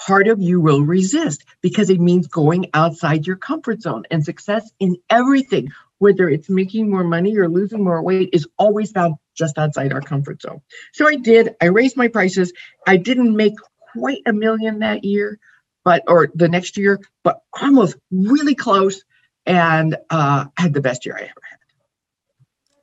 [0.06, 4.70] Part of you will resist because it means going outside your comfort zone and success
[4.80, 9.58] in everything, whether it's making more money or losing more weight, is always found just
[9.58, 10.62] outside our comfort zone.
[10.94, 11.56] So I did.
[11.62, 12.52] I raised my prices.
[12.88, 13.54] I didn't make
[13.94, 15.40] quite a million that year,
[15.84, 19.04] but or the next year, but almost really close
[19.46, 21.60] and uh, had the best year I ever had.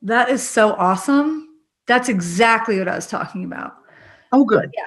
[0.02, 1.48] That is so awesome.
[1.86, 3.74] That's exactly what I was talking about.
[4.32, 4.70] Oh, good.
[4.74, 4.84] Yeah.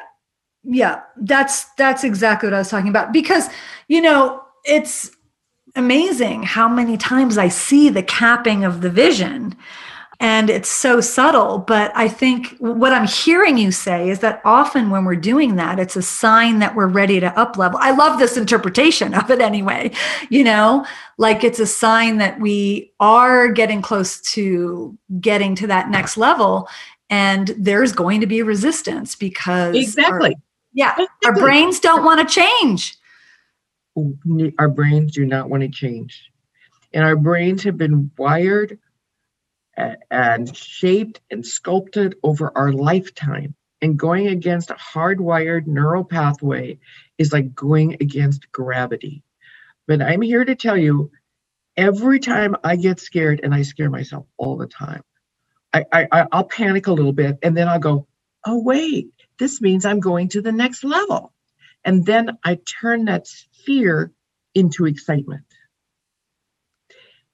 [0.63, 3.49] Yeah, that's that's exactly what I was talking about because
[3.87, 5.09] you know, it's
[5.79, 9.55] amazing how many times I see the capping of the vision.
[10.21, 14.89] And it's so subtle but i think what i'm hearing you say is that often
[14.89, 18.19] when we're doing that it's a sign that we're ready to up level i love
[18.19, 19.89] this interpretation of it anyway
[20.29, 20.85] you know?
[21.17, 26.67] Like it's a sign that we are getting close to getting to that next level
[27.09, 30.31] and there's going to be resistance because exactly.
[30.31, 30.41] Our,
[30.73, 31.27] yeah exactly.
[31.27, 32.98] our brains don't want to change
[34.57, 36.29] our brains do not want to change
[36.93, 38.79] and our brains have been wired
[40.11, 43.55] and shaped and sculpted over our lifetime.
[43.81, 46.79] And going against a hardwired neural pathway
[47.17, 49.23] is like going against gravity.
[49.87, 51.11] But I'm here to tell you
[51.77, 55.01] every time I get scared, and I scare myself all the time,
[55.71, 58.07] I, I, I'll panic a little bit and then I'll go,
[58.45, 61.31] oh, wait, this means I'm going to the next level.
[61.85, 63.27] And then I turn that
[63.65, 64.11] fear
[64.55, 65.45] into excitement.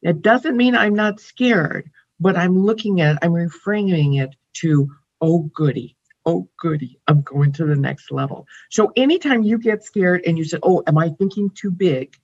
[0.01, 4.89] It doesn't mean I'm not scared, but I'm looking at, I'm reframing it to,
[5.21, 8.47] oh, goody, oh, goody, I'm going to the next level.
[8.69, 12.15] So anytime you get scared and you say, oh, am I thinking too big?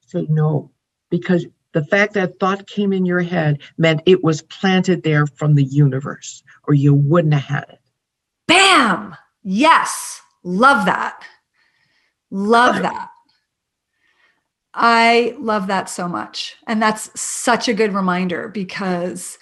[0.00, 0.70] Say no,
[1.10, 5.54] because the fact that thought came in your head meant it was planted there from
[5.54, 7.80] the universe, or you wouldn't have had it.
[8.46, 9.16] Bam!
[9.42, 10.20] Yes.
[10.42, 11.22] Love that.
[12.30, 13.10] Love that.
[14.74, 16.56] I love that so much.
[16.66, 19.38] And that's such a good reminder because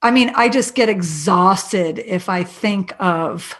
[0.00, 3.56] I mean, I just get exhausted if I think of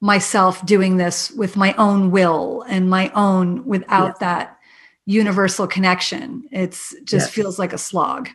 [0.00, 4.18] myself doing this with my own will and my own without yes.
[4.18, 4.58] that
[5.06, 6.48] universal connection.
[6.50, 7.30] It's just yes.
[7.30, 8.28] feels like a slog.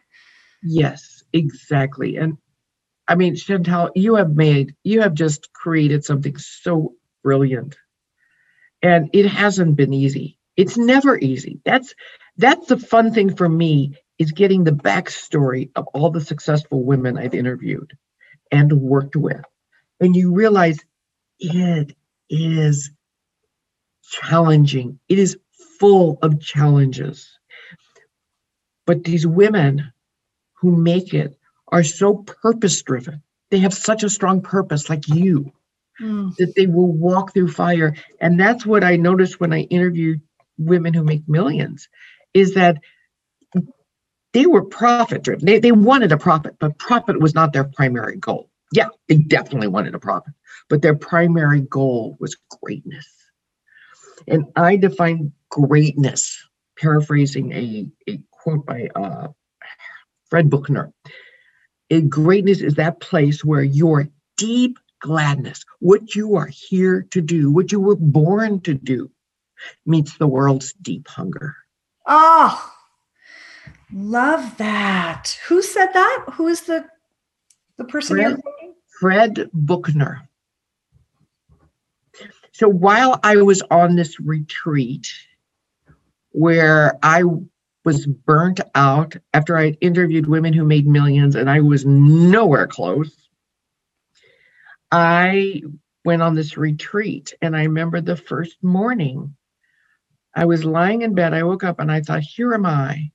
[0.61, 2.15] Yes, exactly.
[2.15, 2.37] And
[3.07, 7.75] I mean, Chantal, you have made, you have just created something so brilliant.
[8.83, 10.37] And it hasn't been easy.
[10.57, 11.61] It's never easy.
[11.65, 11.95] That's
[12.37, 17.17] that's the fun thing for me is getting the backstory of all the successful women
[17.17, 17.97] I've interviewed
[18.51, 19.43] and worked with.
[19.99, 20.79] And you realize
[21.39, 21.95] it
[22.29, 22.91] is
[24.03, 24.99] challenging.
[25.09, 25.37] It is
[25.79, 27.39] full of challenges.
[28.85, 29.93] But these women
[30.55, 33.23] who make it are so purpose driven.
[33.49, 35.53] They have such a strong purpose, like you,
[36.01, 36.35] mm.
[36.37, 37.95] that they will walk through fire.
[38.19, 40.21] And that's what I noticed when I interviewed
[40.57, 41.89] women who make millions
[42.33, 42.77] is that
[44.33, 45.45] they were profit driven.
[45.45, 48.49] They, they wanted a profit, but profit was not their primary goal.
[48.71, 50.33] Yeah, they definitely wanted a profit,
[50.69, 53.07] but their primary goal was greatness.
[54.27, 56.43] And I define greatness,
[56.79, 59.27] paraphrasing a, a quote by uh,
[60.29, 60.91] Fred Buechner.
[61.91, 67.51] A greatness is that place where your deep gladness, what you are here to do,
[67.51, 69.11] what you were born to do,
[69.85, 71.55] meets the world's deep hunger.
[72.07, 72.73] Oh,
[73.93, 75.37] love that.
[75.47, 76.25] Who said that?
[76.33, 76.85] Who is the
[77.77, 78.41] the person Fred,
[78.99, 80.29] Fred Buechner.
[82.51, 85.11] So while I was on this retreat
[86.31, 87.23] where I
[87.83, 92.67] was burnt out after I had interviewed women who made millions and I was nowhere
[92.67, 93.22] close,
[94.93, 95.63] I
[96.05, 97.33] went on this retreat.
[97.41, 99.35] And I remember the first morning
[100.35, 101.33] I was lying in bed.
[101.33, 103.11] I woke up and I thought, here am I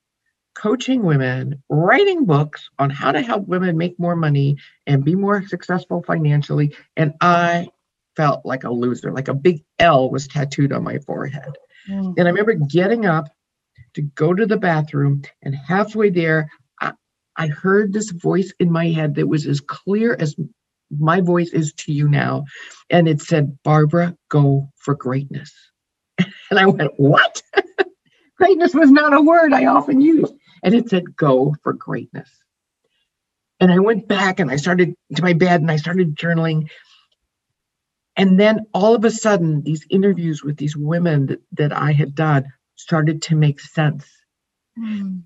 [0.57, 4.57] coaching women, writing books on how to help women make more money
[4.89, 6.75] and be more successful financially.
[6.97, 7.69] And I
[8.17, 11.57] felt like a loser, like a big L was tattooed on my forehead.
[11.89, 12.15] Mm.
[12.19, 13.29] And I remember getting up
[13.95, 16.93] to go to the bathroom, and halfway there, I,
[17.37, 20.35] I heard this voice in my head that was as clear as
[20.91, 22.45] my voice is to you now.
[22.91, 25.53] And it said, Barbara, go for greatness.
[26.51, 27.43] And I went, What?
[28.39, 30.31] greatness was not a word I often use.
[30.63, 32.31] And it said, Go for greatness.
[33.61, 36.71] And I went back and I started to my bed and I started journaling.
[38.17, 42.15] And then all of a sudden, these interviews with these women that, that I had
[42.15, 42.47] done
[42.77, 44.07] started to make sense.
[44.79, 45.23] Mm.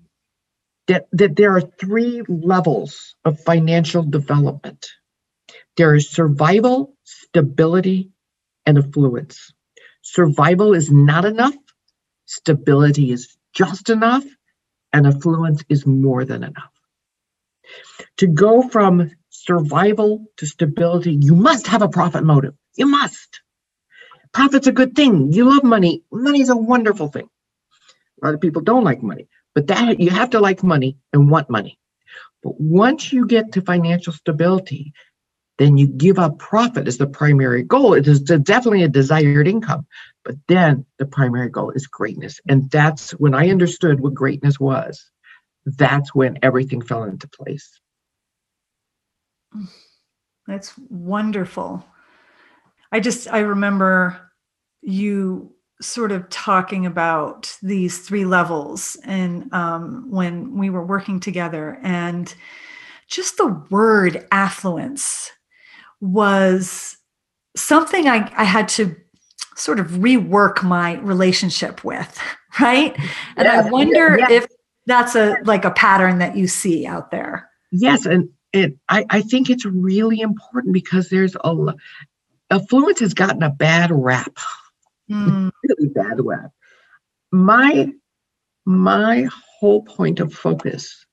[0.87, 4.85] That, that there are three levels of financial development
[5.77, 8.11] there is survival, stability,
[8.65, 9.53] and affluence.
[10.01, 11.55] Survival is not enough,
[12.25, 14.23] stability is just enough,
[14.93, 16.71] and affluence is more than enough.
[18.17, 22.53] To go from survival to stability, you must have a profit motive.
[22.75, 23.41] You must.
[24.33, 25.31] Profit's a good thing.
[25.31, 26.03] You love money.
[26.11, 27.29] Money is a wonderful thing.
[28.21, 31.29] A lot of people don't like money, but that you have to like money and
[31.29, 31.79] want money.
[32.43, 34.93] But once you get to financial stability,
[35.63, 37.93] then you give up profit as the primary goal.
[37.93, 39.87] It is definitely a desired income,
[40.25, 42.41] but then the primary goal is greatness.
[42.49, 45.09] And that's when I understood what greatness was.
[45.65, 47.79] that's when everything fell into place.
[50.45, 51.85] That's wonderful.
[52.91, 54.29] I just, I remember
[54.81, 61.79] you sort of talking about these three levels and um, when we were working together
[61.81, 62.35] and
[63.07, 65.31] just the word affluence
[66.03, 66.97] was
[67.55, 68.93] something I, I had to
[69.55, 72.19] sort of rework my relationship with
[72.59, 72.95] right?
[73.37, 74.45] And i wonder if
[74.85, 77.49] that's a like a pattern that you see out there.
[77.71, 81.75] Yes and it i, I think it's really important because there's a
[82.51, 84.37] affluence has gotten a bad rap.
[85.09, 85.51] Mm.
[85.63, 86.51] really bad rap.
[87.31, 87.93] My
[88.65, 89.29] my
[89.59, 91.05] whole point of focus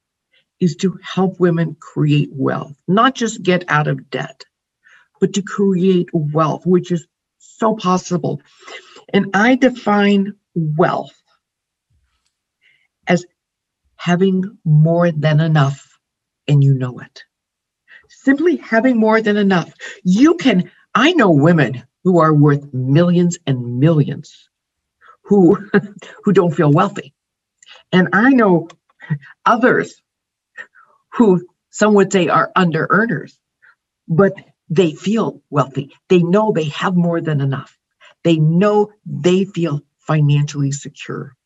[0.58, 4.44] is to help women create wealth not just get out of debt
[5.20, 7.06] but to create wealth which is
[7.38, 8.40] so possible
[9.12, 11.14] and i define wealth
[13.06, 13.26] as
[13.96, 15.98] having more than enough
[16.48, 17.24] and you know it.
[18.08, 19.72] Simply having more than enough.
[20.04, 24.48] You can, I know women who are worth millions and millions
[25.24, 25.54] who
[26.24, 27.14] who don't feel wealthy.
[27.92, 28.68] And I know
[29.44, 30.00] others
[31.14, 33.38] who some would say are under earners,
[34.08, 34.34] but
[34.70, 35.92] they feel wealthy.
[36.08, 37.76] They know they have more than enough.
[38.22, 41.36] They know they feel financially secure.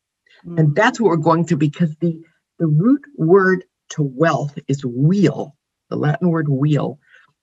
[0.45, 0.59] Mm.
[0.59, 2.21] And that's what we're going through because the,
[2.59, 5.55] the root word to wealth is weal,
[5.89, 6.99] the Latin word weal,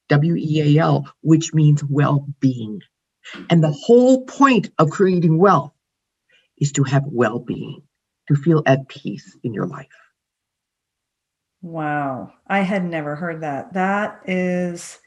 [0.08, 2.80] W E A L, which means well being.
[3.50, 5.72] And the whole point of creating wealth
[6.58, 7.82] is to have well being,
[8.28, 9.86] to feel at peace in your life.
[11.60, 12.32] Wow.
[12.46, 13.72] I had never heard that.
[13.74, 14.98] That is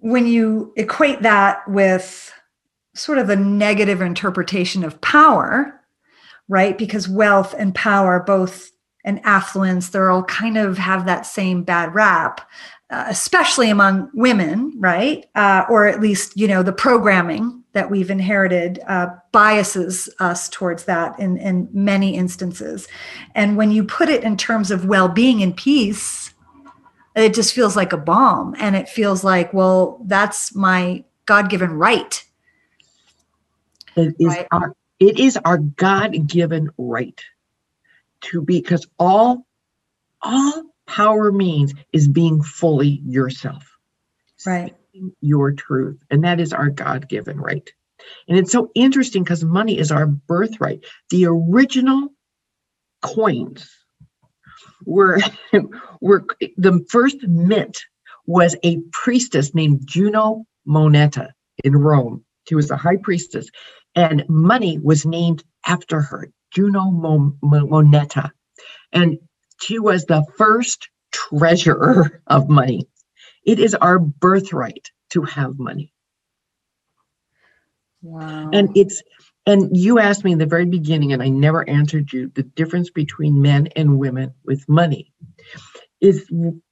[0.00, 2.32] when you equate that with
[2.94, 5.80] sort of a negative interpretation of power,
[6.48, 6.76] right?
[6.76, 8.70] Because wealth and power, both
[9.04, 12.40] and affluence, they're all kind of have that same bad rap,
[12.90, 15.26] uh, especially among women, right?
[15.34, 20.84] Uh, or at least, you know, the programming that we've inherited uh, biases us towards
[20.84, 22.88] that in, in many instances.
[23.34, 26.29] And when you put it in terms of well being and peace,
[27.16, 28.54] it just feels like a bomb.
[28.58, 32.24] And it feels like, well, that's my God given right.
[33.96, 34.46] It is right?
[34.52, 37.20] our it is our God-given right
[38.20, 39.46] to be because all
[40.22, 43.64] all power means is being fully yourself.
[44.46, 44.74] Right.
[45.20, 46.02] Your truth.
[46.10, 47.68] And that is our God-given right.
[48.28, 50.84] And it's so interesting because money is our birthright.
[51.10, 52.08] The original
[53.02, 53.70] coins
[54.84, 55.20] were,
[56.00, 56.24] were
[56.56, 57.82] the first mint
[58.26, 61.32] was a priestess named Juno Moneta
[61.64, 62.24] in Rome.
[62.48, 63.48] She was a high priestess
[63.94, 66.90] and money was named after her, Juno
[67.42, 68.32] Moneta.
[68.92, 69.18] And
[69.60, 72.86] she was the first treasurer of money.
[73.44, 75.92] It is our birthright to have money.
[78.02, 78.50] Wow.
[78.52, 79.02] And it's
[79.50, 82.90] and you asked me in the very beginning, and I never answered you, the difference
[82.90, 85.12] between men and women with money.
[86.00, 86.30] Is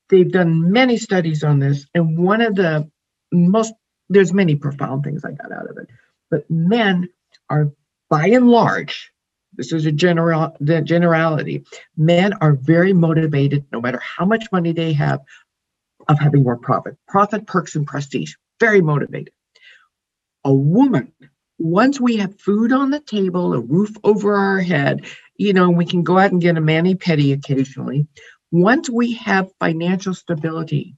[0.09, 2.91] they've done many studies on this, and one of the
[3.33, 3.75] most
[4.09, 5.89] there's many profound things I got out of it.
[6.31, 7.09] But men
[7.51, 7.73] are
[8.09, 9.13] by and large
[9.55, 11.65] this is a general the generality
[11.97, 15.21] men are very motivated no matter how much money they have
[16.09, 16.97] of having more profit.
[17.07, 19.33] Profit perks and prestige very motivated.
[20.45, 21.13] A woman
[21.59, 25.05] once we have food on the table a roof over our head
[25.37, 28.07] you know we can go out and get a mani pedi occasionally
[28.51, 30.97] once we have financial stability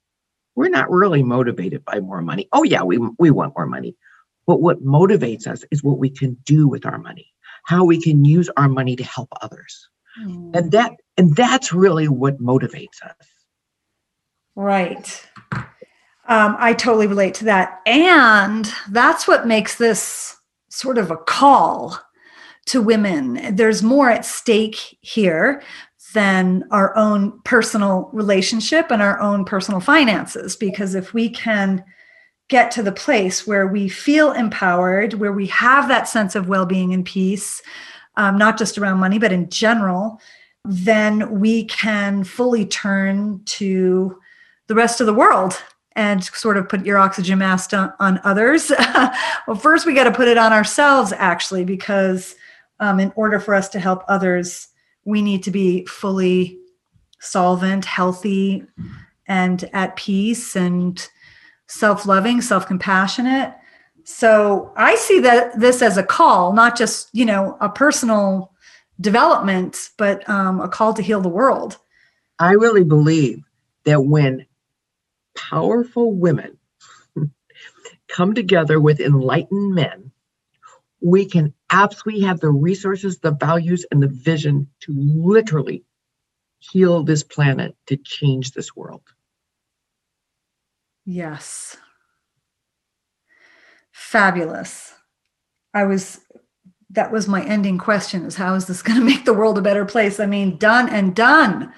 [0.55, 3.97] we're not really motivated by more money oh yeah we, we want more money
[4.51, 7.33] but what motivates us is what we can do with our money,
[7.63, 9.89] how we can use our money to help others.
[10.21, 10.57] Mm.
[10.57, 13.15] And that and that's really what motivates us.
[14.57, 15.25] Right.
[16.27, 17.81] Um, I totally relate to that.
[17.87, 20.37] And that's what makes this
[20.71, 21.99] sort of a call
[22.67, 23.55] to women.
[23.55, 25.63] There's more at stake here
[26.15, 30.57] than our own personal relationship and our own personal finances.
[30.57, 31.85] Because if we can
[32.49, 36.67] get to the place where we feel empowered, where we have that sense of well
[36.67, 37.63] being and peace,
[38.17, 40.21] um, not just around money, but in general,
[40.65, 44.19] then we can fully turn to
[44.67, 45.63] the rest of the world
[46.01, 48.71] and sort of put your oxygen mask on, on others.
[49.47, 52.37] well, first, we got to put it on ourselves, actually, because
[52.79, 54.69] um, in order for us to help others,
[55.05, 56.59] we need to be fully
[57.21, 58.65] solvent, healthy,
[59.27, 61.07] and at peace and
[61.67, 63.55] self-loving, self-compassionate.
[64.05, 68.55] So I see that this as a call, not just, you know, a personal
[69.03, 71.77] development, but um, a call to heal the world.
[72.39, 73.43] I really believe
[73.85, 74.47] that when
[75.49, 76.59] powerful women
[78.09, 80.11] come together with enlightened men,
[81.01, 85.85] we can absolutely have the resources, the values, and the vision to literally
[86.59, 89.03] heal this planet, to change this world.
[91.07, 91.77] Yes.
[93.93, 94.95] Fabulous.
[95.73, 96.21] I was
[96.93, 99.63] that was my ending question is how is this going to make the world a
[99.63, 100.21] better place?
[100.21, 101.73] I mean, done and done.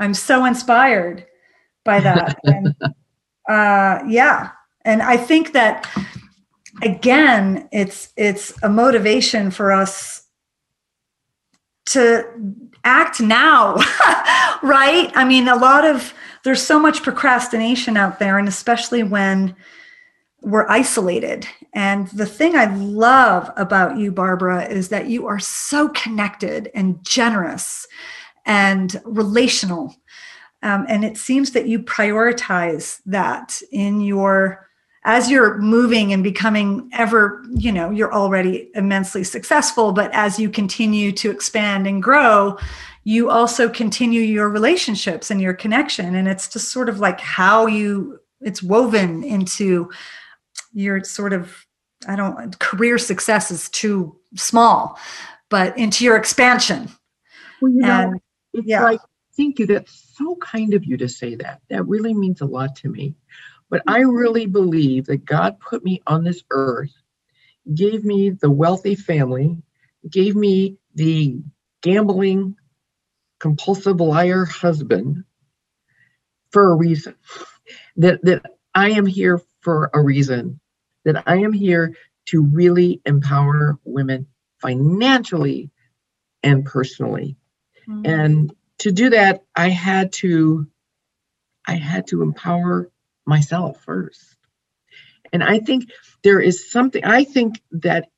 [0.00, 1.26] I'm so inspired
[1.88, 2.38] by that.
[2.44, 2.74] and
[3.48, 4.50] uh yeah.
[4.84, 5.88] And I think that
[6.82, 10.24] again, it's it's a motivation for us
[11.86, 12.24] to
[12.84, 13.74] act now,
[14.62, 15.10] right?
[15.14, 16.12] I mean, a lot of
[16.44, 19.56] there's so much procrastination out there, and especially when
[20.42, 21.46] we're isolated.
[21.74, 27.02] And the thing I love about you, Barbara, is that you are so connected and
[27.04, 27.86] generous
[28.46, 29.94] and relational.
[30.62, 34.68] Um, and it seems that you prioritize that in your
[35.04, 40.50] as you're moving and becoming ever, you know, you're already immensely successful, but as you
[40.50, 42.58] continue to expand and grow,
[43.04, 46.14] you also continue your relationships and your connection.
[46.14, 49.88] And it's just sort of like how you, it's woven into
[50.74, 51.64] your sort of,
[52.06, 54.98] I don't, career success is too small,
[55.48, 56.90] but into your expansion.
[57.62, 58.18] Well, you and, know,
[58.52, 58.82] it's yeah.
[58.82, 59.00] like,
[59.36, 59.66] thank you.
[59.66, 61.62] That's so kind of you to say that.
[61.70, 63.14] That really means a lot to me.
[63.70, 66.92] But I really believe that God put me on this earth,
[67.72, 69.62] gave me the wealthy family,
[70.08, 71.40] gave me the
[71.82, 72.56] gambling,
[73.38, 75.24] compulsive liar husband
[76.50, 77.14] for a reason.
[77.96, 78.42] That, that
[78.74, 80.60] I am here for a reason.
[81.04, 81.94] That I am here
[82.26, 84.26] to really empower women
[84.60, 85.70] financially
[86.42, 87.36] and personally.
[87.88, 88.06] Mm-hmm.
[88.06, 90.66] And to do that, I had to
[91.66, 92.90] I had to empower
[93.26, 94.36] myself first.
[95.32, 95.90] And I think
[96.24, 98.08] there is something, I think that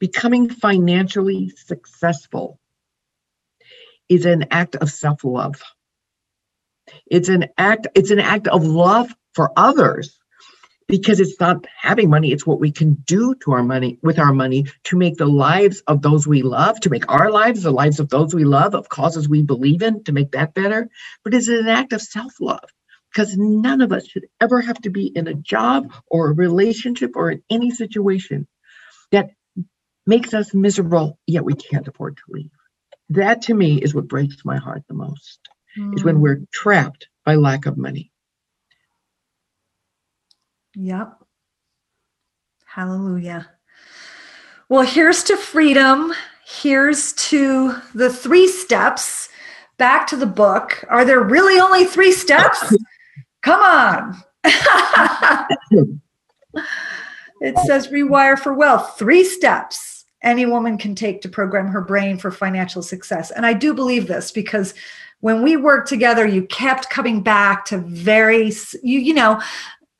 [0.00, 2.58] becoming financially successful
[4.08, 5.62] is an act of self-love.
[7.06, 10.18] It's an act, it's an act of love for others
[10.86, 14.32] because it's not having money, it's what we can do to our money with our
[14.32, 18.00] money to make the lives of those we love, to make our lives, the lives
[18.00, 20.88] of those we love, of causes we believe in, to make that better.
[21.22, 22.68] But it's an act of self-love
[23.12, 27.12] because none of us should ever have to be in a job or a relationship
[27.14, 28.46] or in any situation
[29.12, 29.30] that
[30.06, 32.50] makes us miserable, yet we can't afford to leave.
[33.10, 35.38] That to me is what breaks my heart the most,
[35.78, 35.94] mm.
[35.94, 38.10] is when we're trapped by lack of money.
[40.74, 41.24] Yep.
[42.66, 43.48] Hallelujah.
[44.68, 46.12] Well, here's to freedom.
[46.44, 49.28] Here's to the three steps.
[49.76, 50.84] Back to the book.
[50.88, 52.74] Are there really only three steps?
[53.42, 54.16] Come on.
[57.40, 59.94] it says rewire for wealth, three steps
[60.24, 63.30] any woman can take to program her brain for financial success.
[63.30, 64.74] And I do believe this because
[65.20, 68.50] when we worked together, you kept coming back to very,
[68.82, 69.40] you, you know,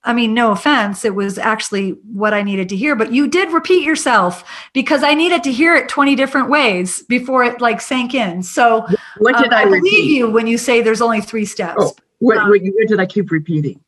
[0.05, 3.53] I mean, no offense, it was actually what I needed to hear, but you did
[3.53, 4.45] repeat yourself
[4.75, 8.43] because I needed to hear it 20 different ways before it like sank in.
[8.43, 8.87] So
[9.19, 11.77] what did um, I, I believe you when you say there's only three steps.
[11.79, 13.81] Oh, what, um, what, what did I keep repeating?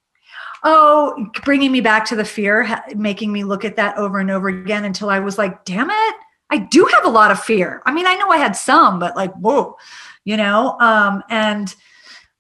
[0.65, 4.49] Oh, bringing me back to the fear, making me look at that over and over
[4.49, 6.15] again until I was like, damn it,
[6.51, 7.83] I do have a lot of fear.
[7.85, 9.77] I mean, I know I had some, but like, whoa,
[10.25, 11.75] you know, um, and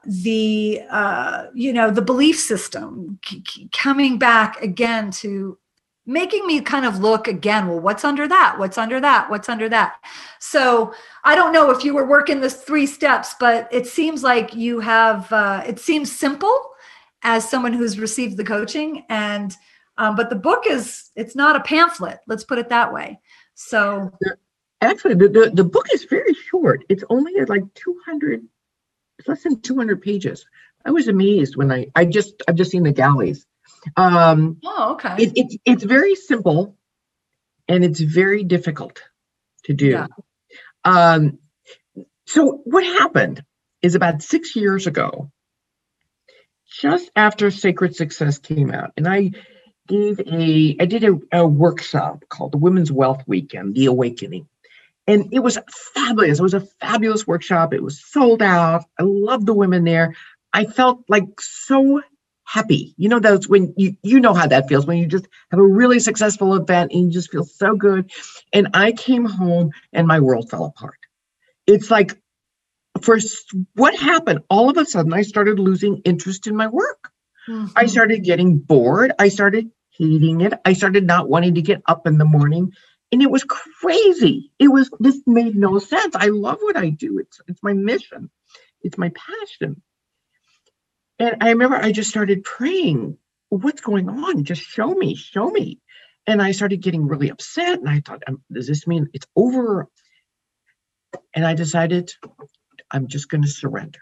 [0.07, 3.19] the, uh, you know, the belief system
[3.73, 5.59] coming back again to
[6.07, 8.57] making me kind of look again well what's under that?
[8.59, 9.29] What's under that?
[9.29, 9.97] What's under that?
[10.39, 10.95] So
[11.25, 14.79] i don't know if you were working the three steps but it seems like you
[14.79, 16.71] have uh, it seems simple
[17.23, 19.57] as someone who's received the coaching and
[19.99, 22.21] um, but the book is it's not a pamphlet.
[22.27, 23.19] Let's put it that way.
[23.55, 24.13] So
[24.81, 26.85] actually the, the, the book is very short.
[26.89, 28.47] It's only like 200
[29.19, 30.47] it's less than 200 pages
[30.85, 33.47] i was amazed when i i just i've just seen the galleys
[33.97, 35.15] um, oh, okay.
[35.19, 36.77] It, it's it's very simple,
[37.69, 39.03] and it's very difficult
[39.65, 39.89] to do.
[39.89, 40.07] Yeah.
[40.85, 41.39] Um,
[42.27, 43.45] so what happened
[43.83, 45.31] is about six years ago,
[46.69, 49.33] just after Sacred Success came out, and I
[49.87, 54.49] gave a I did a, a workshop called the Women's Wealth Weekend, The Awakening.
[55.07, 55.59] And it was
[55.95, 56.39] fabulous.
[56.41, 57.73] It was a fabulous workshop.
[57.73, 58.85] It was sold out.
[58.99, 60.15] I loved the women there.
[60.53, 62.03] I felt like so
[62.45, 62.95] happy.
[62.97, 65.65] You know, that's when you you know how that feels when you just have a
[65.67, 68.11] really successful event and you just feel so good.
[68.53, 70.99] And I came home and my world fell apart.
[71.67, 72.17] it's like
[73.03, 77.11] first what happened all of a sudden i started losing interest in my work
[77.49, 77.67] mm-hmm.
[77.77, 82.07] i started getting bored i started hating it i started not wanting to get up
[82.07, 82.73] in the morning
[83.13, 84.51] and it was crazy.
[84.59, 86.17] It was this made no sense.
[86.17, 87.19] I love what i do.
[87.19, 88.31] It's it's my mission.
[88.83, 89.83] It's my passion.
[91.19, 94.45] And i remember i just started praying what's going on?
[94.45, 95.81] Just show me show me.
[96.27, 99.89] And i started getting really upset and i thought um, does this mean it's over?
[101.35, 102.13] And i decided
[102.91, 104.01] I'm just going to surrender.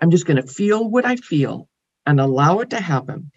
[0.00, 1.68] I'm just going to feel what I feel
[2.06, 3.30] and allow it to happen.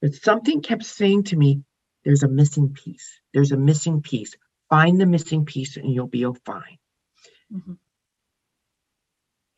[0.00, 1.62] But something kept saying to me,
[2.04, 3.20] there's a missing piece.
[3.32, 4.34] There's a missing piece.
[4.70, 6.78] Find the missing piece and you'll be fine.
[7.52, 7.74] Mm-hmm.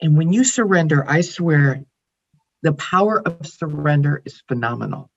[0.00, 1.84] And when you surrender, I swear
[2.62, 5.10] the power of surrender is phenomenal.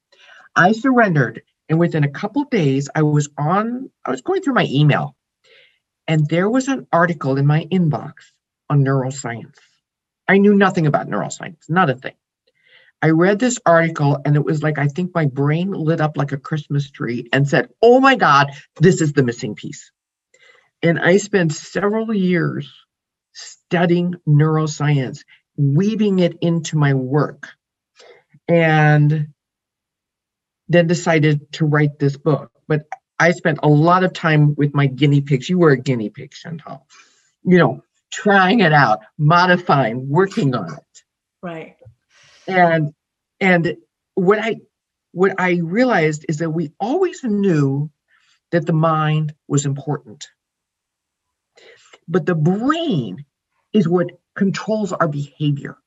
[0.56, 4.68] I surrendered, and within a couple days, I was on, I was going through my
[4.70, 5.16] email,
[6.08, 8.14] and there was an article in my inbox
[8.70, 9.58] on neuroscience.
[10.28, 12.16] I knew nothing about neuroscience, not a thing.
[13.02, 16.32] I read this article and it was like, I think my brain lit up like
[16.32, 19.92] a Christmas tree and said, Oh my God, this is the missing piece.
[20.82, 22.72] And I spent several years
[23.34, 25.24] studying neuroscience,
[25.58, 27.50] weaving it into my work,
[28.48, 29.28] and
[30.68, 32.52] then decided to write this book.
[32.68, 32.86] But
[33.20, 35.50] I spent a lot of time with my guinea pigs.
[35.50, 36.88] You were a guinea pig, Chantal.
[37.44, 41.04] You know, trying it out, modifying, working on it.
[41.42, 41.76] Right.
[42.50, 42.94] And
[43.40, 43.78] and
[44.16, 44.58] what I
[45.12, 47.90] what I realized is that we always knew
[48.52, 50.28] that the mind was important.
[52.08, 53.26] But the brain
[53.74, 55.78] is what controls our behavior.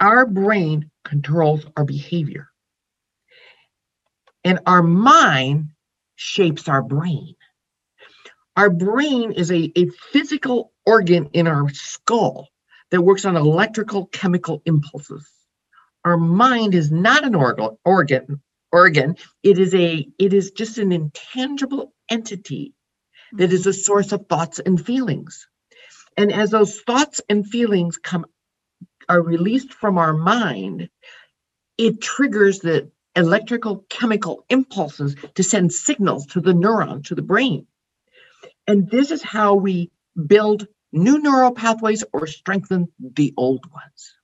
[0.00, 2.48] Our brain controls our behavior.
[4.44, 5.70] And our mind
[6.14, 7.34] shapes our brain.
[8.56, 12.48] Our brain is a, a physical organ in our skull
[12.90, 15.28] that works on electrical chemical impulses.
[16.04, 18.42] Our mind is not an organ, organ,
[18.72, 19.16] organ.
[19.42, 22.74] It is a it is just an intangible entity
[23.32, 23.80] that is a mm-hmm.
[23.80, 25.48] source of thoughts and feelings.
[26.16, 28.26] And as those thoughts and feelings come
[29.08, 30.88] are released from our mind,
[31.78, 37.66] it triggers the electrical chemical impulses to send signals to the neuron, to the brain.
[38.66, 39.90] And this is how we
[40.26, 44.17] build new neural pathways or strengthen the old ones.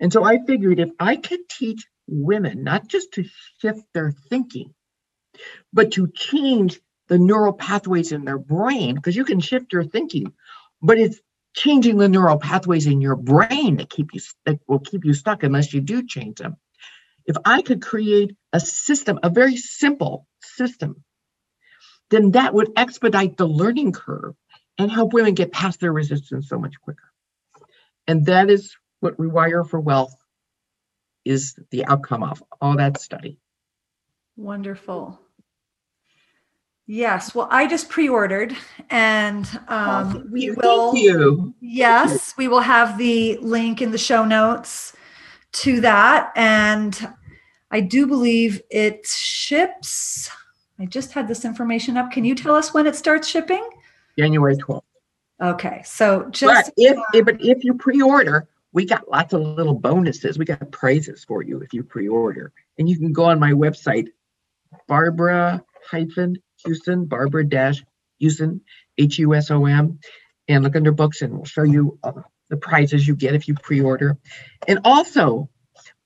[0.00, 3.24] And so I figured if I could teach women not just to
[3.60, 4.74] shift their thinking,
[5.72, 10.32] but to change the neural pathways in their brain, because you can shift your thinking,
[10.82, 11.20] but it's
[11.54, 15.42] changing the neural pathways in your brain that keep you that will keep you stuck
[15.42, 16.56] unless you do change them.
[17.26, 21.04] If I could create a system, a very simple system
[22.10, 24.34] then that would expedite the learning curve
[24.78, 27.10] and help women get past their resistance so much quicker.
[28.06, 30.16] And that is what Rewire for Wealth
[31.24, 33.38] is the outcome of all that study.
[34.36, 35.20] Wonderful.
[36.86, 37.34] Yes.
[37.34, 38.54] Well, I just pre-ordered,
[38.90, 40.92] and um, oh, we will.
[40.92, 41.54] Thank you.
[41.60, 44.94] Yes, we will have the link in the show notes
[45.52, 47.08] to that, and
[47.70, 50.30] I do believe it ships
[50.78, 52.10] I just had this information up.
[52.10, 53.66] Can you tell us when it starts shipping?
[54.18, 54.82] January 12th.
[55.40, 59.78] Okay, so just but if, if but if you pre-order, we got lots of little
[59.78, 60.36] bonuses.
[60.36, 64.08] We got prizes for you if you pre-order, and you can go on my website,
[64.88, 67.82] Barbara hyphen Huson, Barbara dash
[68.20, 68.60] Huson,
[68.98, 70.00] H U S O M,
[70.48, 72.12] and look under books, and we'll show you uh,
[72.50, 74.18] the prizes you get if you pre-order.
[74.66, 75.48] And also,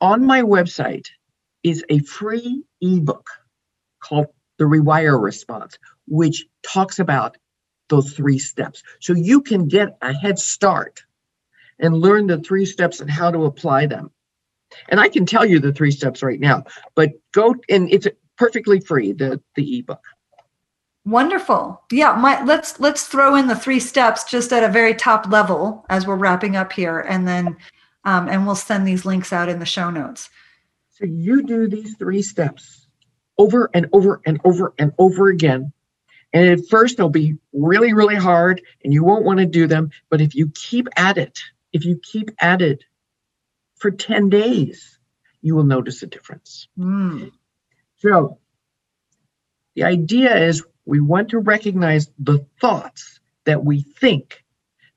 [0.00, 1.06] on my website
[1.62, 3.28] is a free ebook
[4.00, 4.26] called
[4.58, 7.38] the rewire response, which talks about
[7.88, 8.82] those three steps.
[9.00, 11.04] So you can get a head start
[11.78, 14.10] and learn the three steps and how to apply them.
[14.88, 16.64] And I can tell you the three steps right now,
[16.94, 18.06] but go and it's
[18.36, 20.02] perfectly free, the, the ebook.
[21.04, 21.82] Wonderful.
[21.90, 25.86] Yeah, my, let's let's throw in the three steps just at a very top level
[25.88, 27.56] as we're wrapping up here, and then
[28.04, 30.28] um, and we'll send these links out in the show notes.
[30.90, 32.88] So you do these three steps
[33.38, 35.72] over and over and over and over again.
[36.32, 39.90] And at first, they'll be really, really hard and you won't want to do them.
[40.10, 41.38] But if you keep at it,
[41.72, 42.84] if you keep at it
[43.76, 44.98] for 10 days,
[45.40, 46.68] you will notice a difference.
[46.78, 47.32] Mm.
[47.96, 48.38] So,
[49.74, 54.44] the idea is we want to recognize the thoughts that we think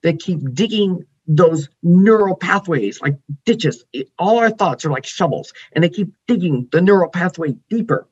[0.04, 3.86] that keep digging those neural pathways like ditches.
[4.18, 8.08] All our thoughts are like shovels and they keep digging the neural pathway deeper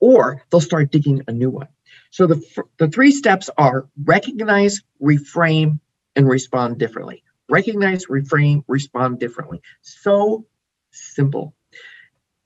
[0.00, 1.68] or they'll start digging a new one.
[2.10, 2.42] So the,
[2.78, 5.80] the three steps are recognize, reframe,
[6.14, 7.23] and respond differently.
[7.48, 9.60] Recognize, reframe, respond differently.
[9.82, 10.46] So
[10.90, 11.54] simple.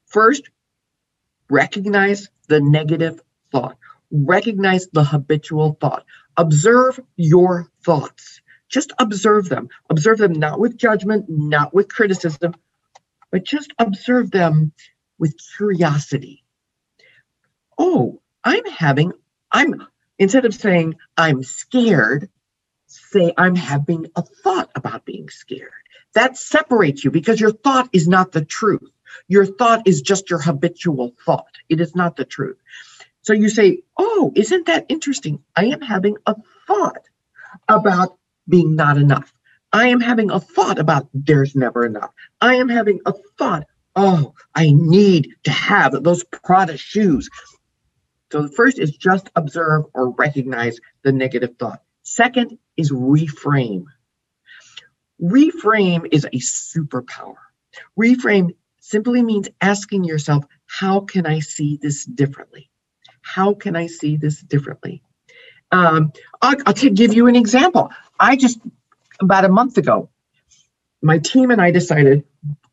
[0.06, 0.50] First,
[1.50, 3.20] recognize the negative
[3.52, 3.78] thought.
[4.10, 6.04] Recognize the habitual thought.
[6.36, 8.40] Observe your thoughts.
[8.68, 9.68] Just observe them.
[9.88, 12.54] Observe them not with judgment, not with criticism,
[13.30, 14.72] but just observe them
[15.18, 16.44] with curiosity.
[17.78, 19.12] Oh, I'm having,
[19.52, 19.86] I'm,
[20.18, 22.28] instead of saying I'm scared,
[23.10, 25.72] say I'm having a thought about being scared.
[26.14, 28.90] That separates you because your thought is not the truth.
[29.28, 31.54] Your thought is just your habitual thought.
[31.68, 32.56] It is not the truth.
[33.22, 35.42] So you say, Oh, isn't that interesting?
[35.56, 36.34] I am having a
[36.66, 37.08] thought
[37.68, 39.32] about being not enough.
[39.72, 42.10] I am having a thought about there's never enough.
[42.40, 47.28] I am having a thought, oh, I need to have those Prada shoes.
[48.32, 51.82] So the first is just observe or recognize the negative thought.
[52.08, 53.84] Second is reframe.
[55.22, 57.36] Reframe is a superpower.
[58.00, 62.70] Reframe simply means asking yourself, how can I see this differently?
[63.20, 65.02] How can I see this differently?
[65.70, 67.90] Um, I'll, I'll give you an example.
[68.18, 68.58] I just,
[69.20, 70.08] about a month ago,
[71.02, 72.24] my team and I decided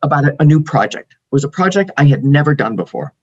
[0.02, 1.12] about a, a new project.
[1.12, 3.14] It was a project I had never done before.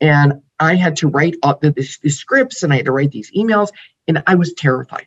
[0.00, 3.12] And I had to write all the, the, the scripts and I had to write
[3.12, 3.70] these emails,
[4.08, 5.06] and I was terrified.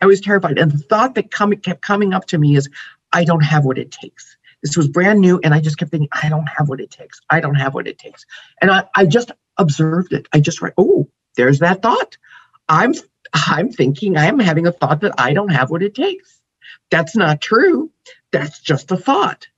[0.00, 0.58] I was terrified.
[0.58, 2.68] And the thought that come, kept coming up to me is,
[3.12, 4.36] I don't have what it takes.
[4.62, 7.20] This was brand new, and I just kept thinking, I don't have what it takes.
[7.30, 8.24] I don't have what it takes.
[8.60, 10.26] And I, I just observed it.
[10.32, 12.16] I just write, oh, there's that thought.
[12.68, 12.94] I'm
[13.34, 16.40] I'm thinking I'm having a thought that I don't have what it takes.
[16.90, 17.90] That's not true.
[18.32, 19.48] That's just a thought.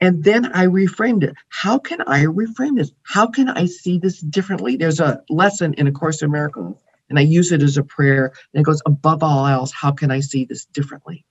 [0.00, 1.34] And then I reframed it.
[1.48, 2.92] How can I reframe this?
[3.02, 4.76] How can I see this differently?
[4.76, 6.76] There's a lesson in A Course in Miracles,
[7.08, 8.32] and I use it as a prayer.
[8.52, 11.24] And it goes, above all else, how can I see this differently?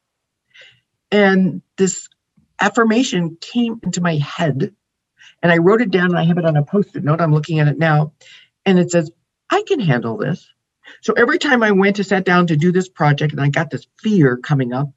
[1.12, 2.10] And this
[2.60, 4.76] affirmation came into my head,
[5.42, 7.22] and I wrote it down, and I have it on a post it note.
[7.22, 8.14] I'm looking at it now.
[8.66, 9.12] And it says,
[9.50, 10.48] I can handle this.
[11.02, 13.70] So every time I went to sit down to do this project and I got
[13.70, 14.90] this fear coming up,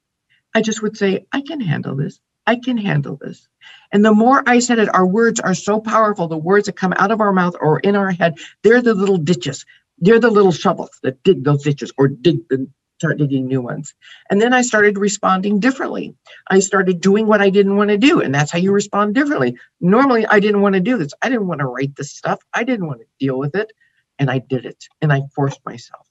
[0.53, 2.19] I just would say, I can handle this.
[2.47, 3.47] I can handle this.
[3.91, 6.27] And the more I said it, our words are so powerful.
[6.27, 9.17] The words that come out of our mouth or in our head, they're the little
[9.17, 9.65] ditches.
[10.01, 12.67] They're the little shovels that dig those ditches or dig the
[12.99, 13.93] start digging new ones.
[14.29, 16.15] And then I started responding differently.
[16.49, 18.19] I started doing what I didn't want to do.
[18.19, 19.57] And that's how you respond differently.
[19.79, 21.13] Normally, I didn't want to do this.
[21.21, 22.41] I didn't want to write this stuff.
[22.53, 23.71] I didn't want to deal with it
[24.19, 26.05] and I did it and I forced myself.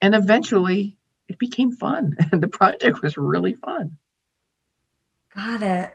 [0.00, 0.96] And eventually
[1.28, 3.98] it became fun and the project was really fun.
[5.34, 5.92] Got it.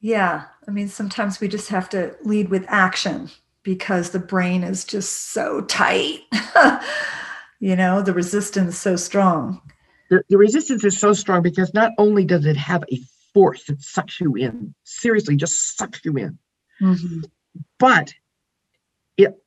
[0.00, 0.46] Yeah.
[0.66, 3.30] I mean, sometimes we just have to lead with action
[3.62, 6.20] because the brain is just so tight.
[7.60, 9.60] you know, the resistance so strong.
[10.10, 13.00] The, the resistance is so strong because not only does it have a
[13.32, 16.38] force that sucks you in, seriously, just sucks you in,
[16.80, 17.20] mm-hmm.
[17.78, 18.12] but
[19.16, 19.42] it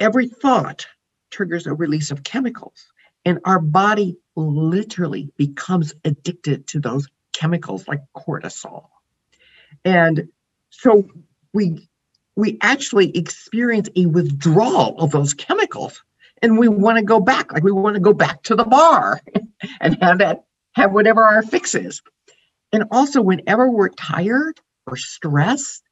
[0.00, 0.86] every thought
[1.30, 2.86] triggers a release of chemicals
[3.24, 8.86] and our body literally becomes addicted to those chemicals like cortisol
[9.84, 10.28] and
[10.70, 11.08] so
[11.52, 11.88] we
[12.38, 16.02] we actually experience a withdrawal of those chemicals
[16.40, 19.20] and we want to go back like we want to go back to the bar
[19.80, 22.00] and have that have whatever our fix is
[22.72, 25.82] and also whenever we're tired or stressed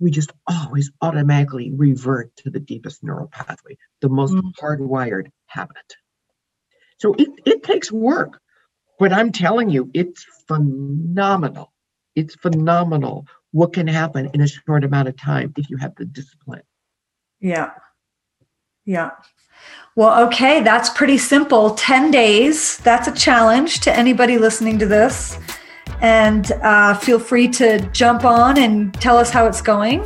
[0.00, 4.42] we just always automatically revert to the deepest neural pathway, the most mm.
[4.60, 5.76] hardwired habit.
[6.98, 8.40] So it, it takes work,
[8.98, 11.72] but I'm telling you, it's phenomenal.
[12.16, 16.04] It's phenomenal what can happen in a short amount of time if you have the
[16.04, 16.62] discipline.
[17.40, 17.72] Yeah.
[18.84, 19.10] Yeah.
[19.96, 21.74] Well, okay, that's pretty simple.
[21.74, 22.78] 10 days.
[22.78, 25.38] That's a challenge to anybody listening to this
[26.00, 30.04] and uh, feel free to jump on and tell us how it's going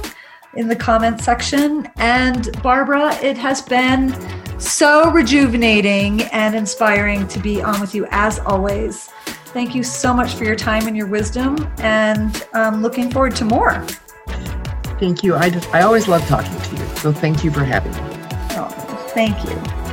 [0.57, 1.89] in the comment section.
[1.97, 4.15] And Barbara, it has been
[4.59, 9.11] so rejuvenating and inspiring to be on with you as always.
[9.55, 13.45] Thank you so much for your time and your wisdom, and I'm looking forward to
[13.45, 13.87] more.
[14.99, 15.37] Thank you.
[15.37, 16.97] I just I always love talking to you.
[16.97, 17.99] So thank you for having me.
[18.57, 18.69] Oh,
[19.15, 19.84] thank you.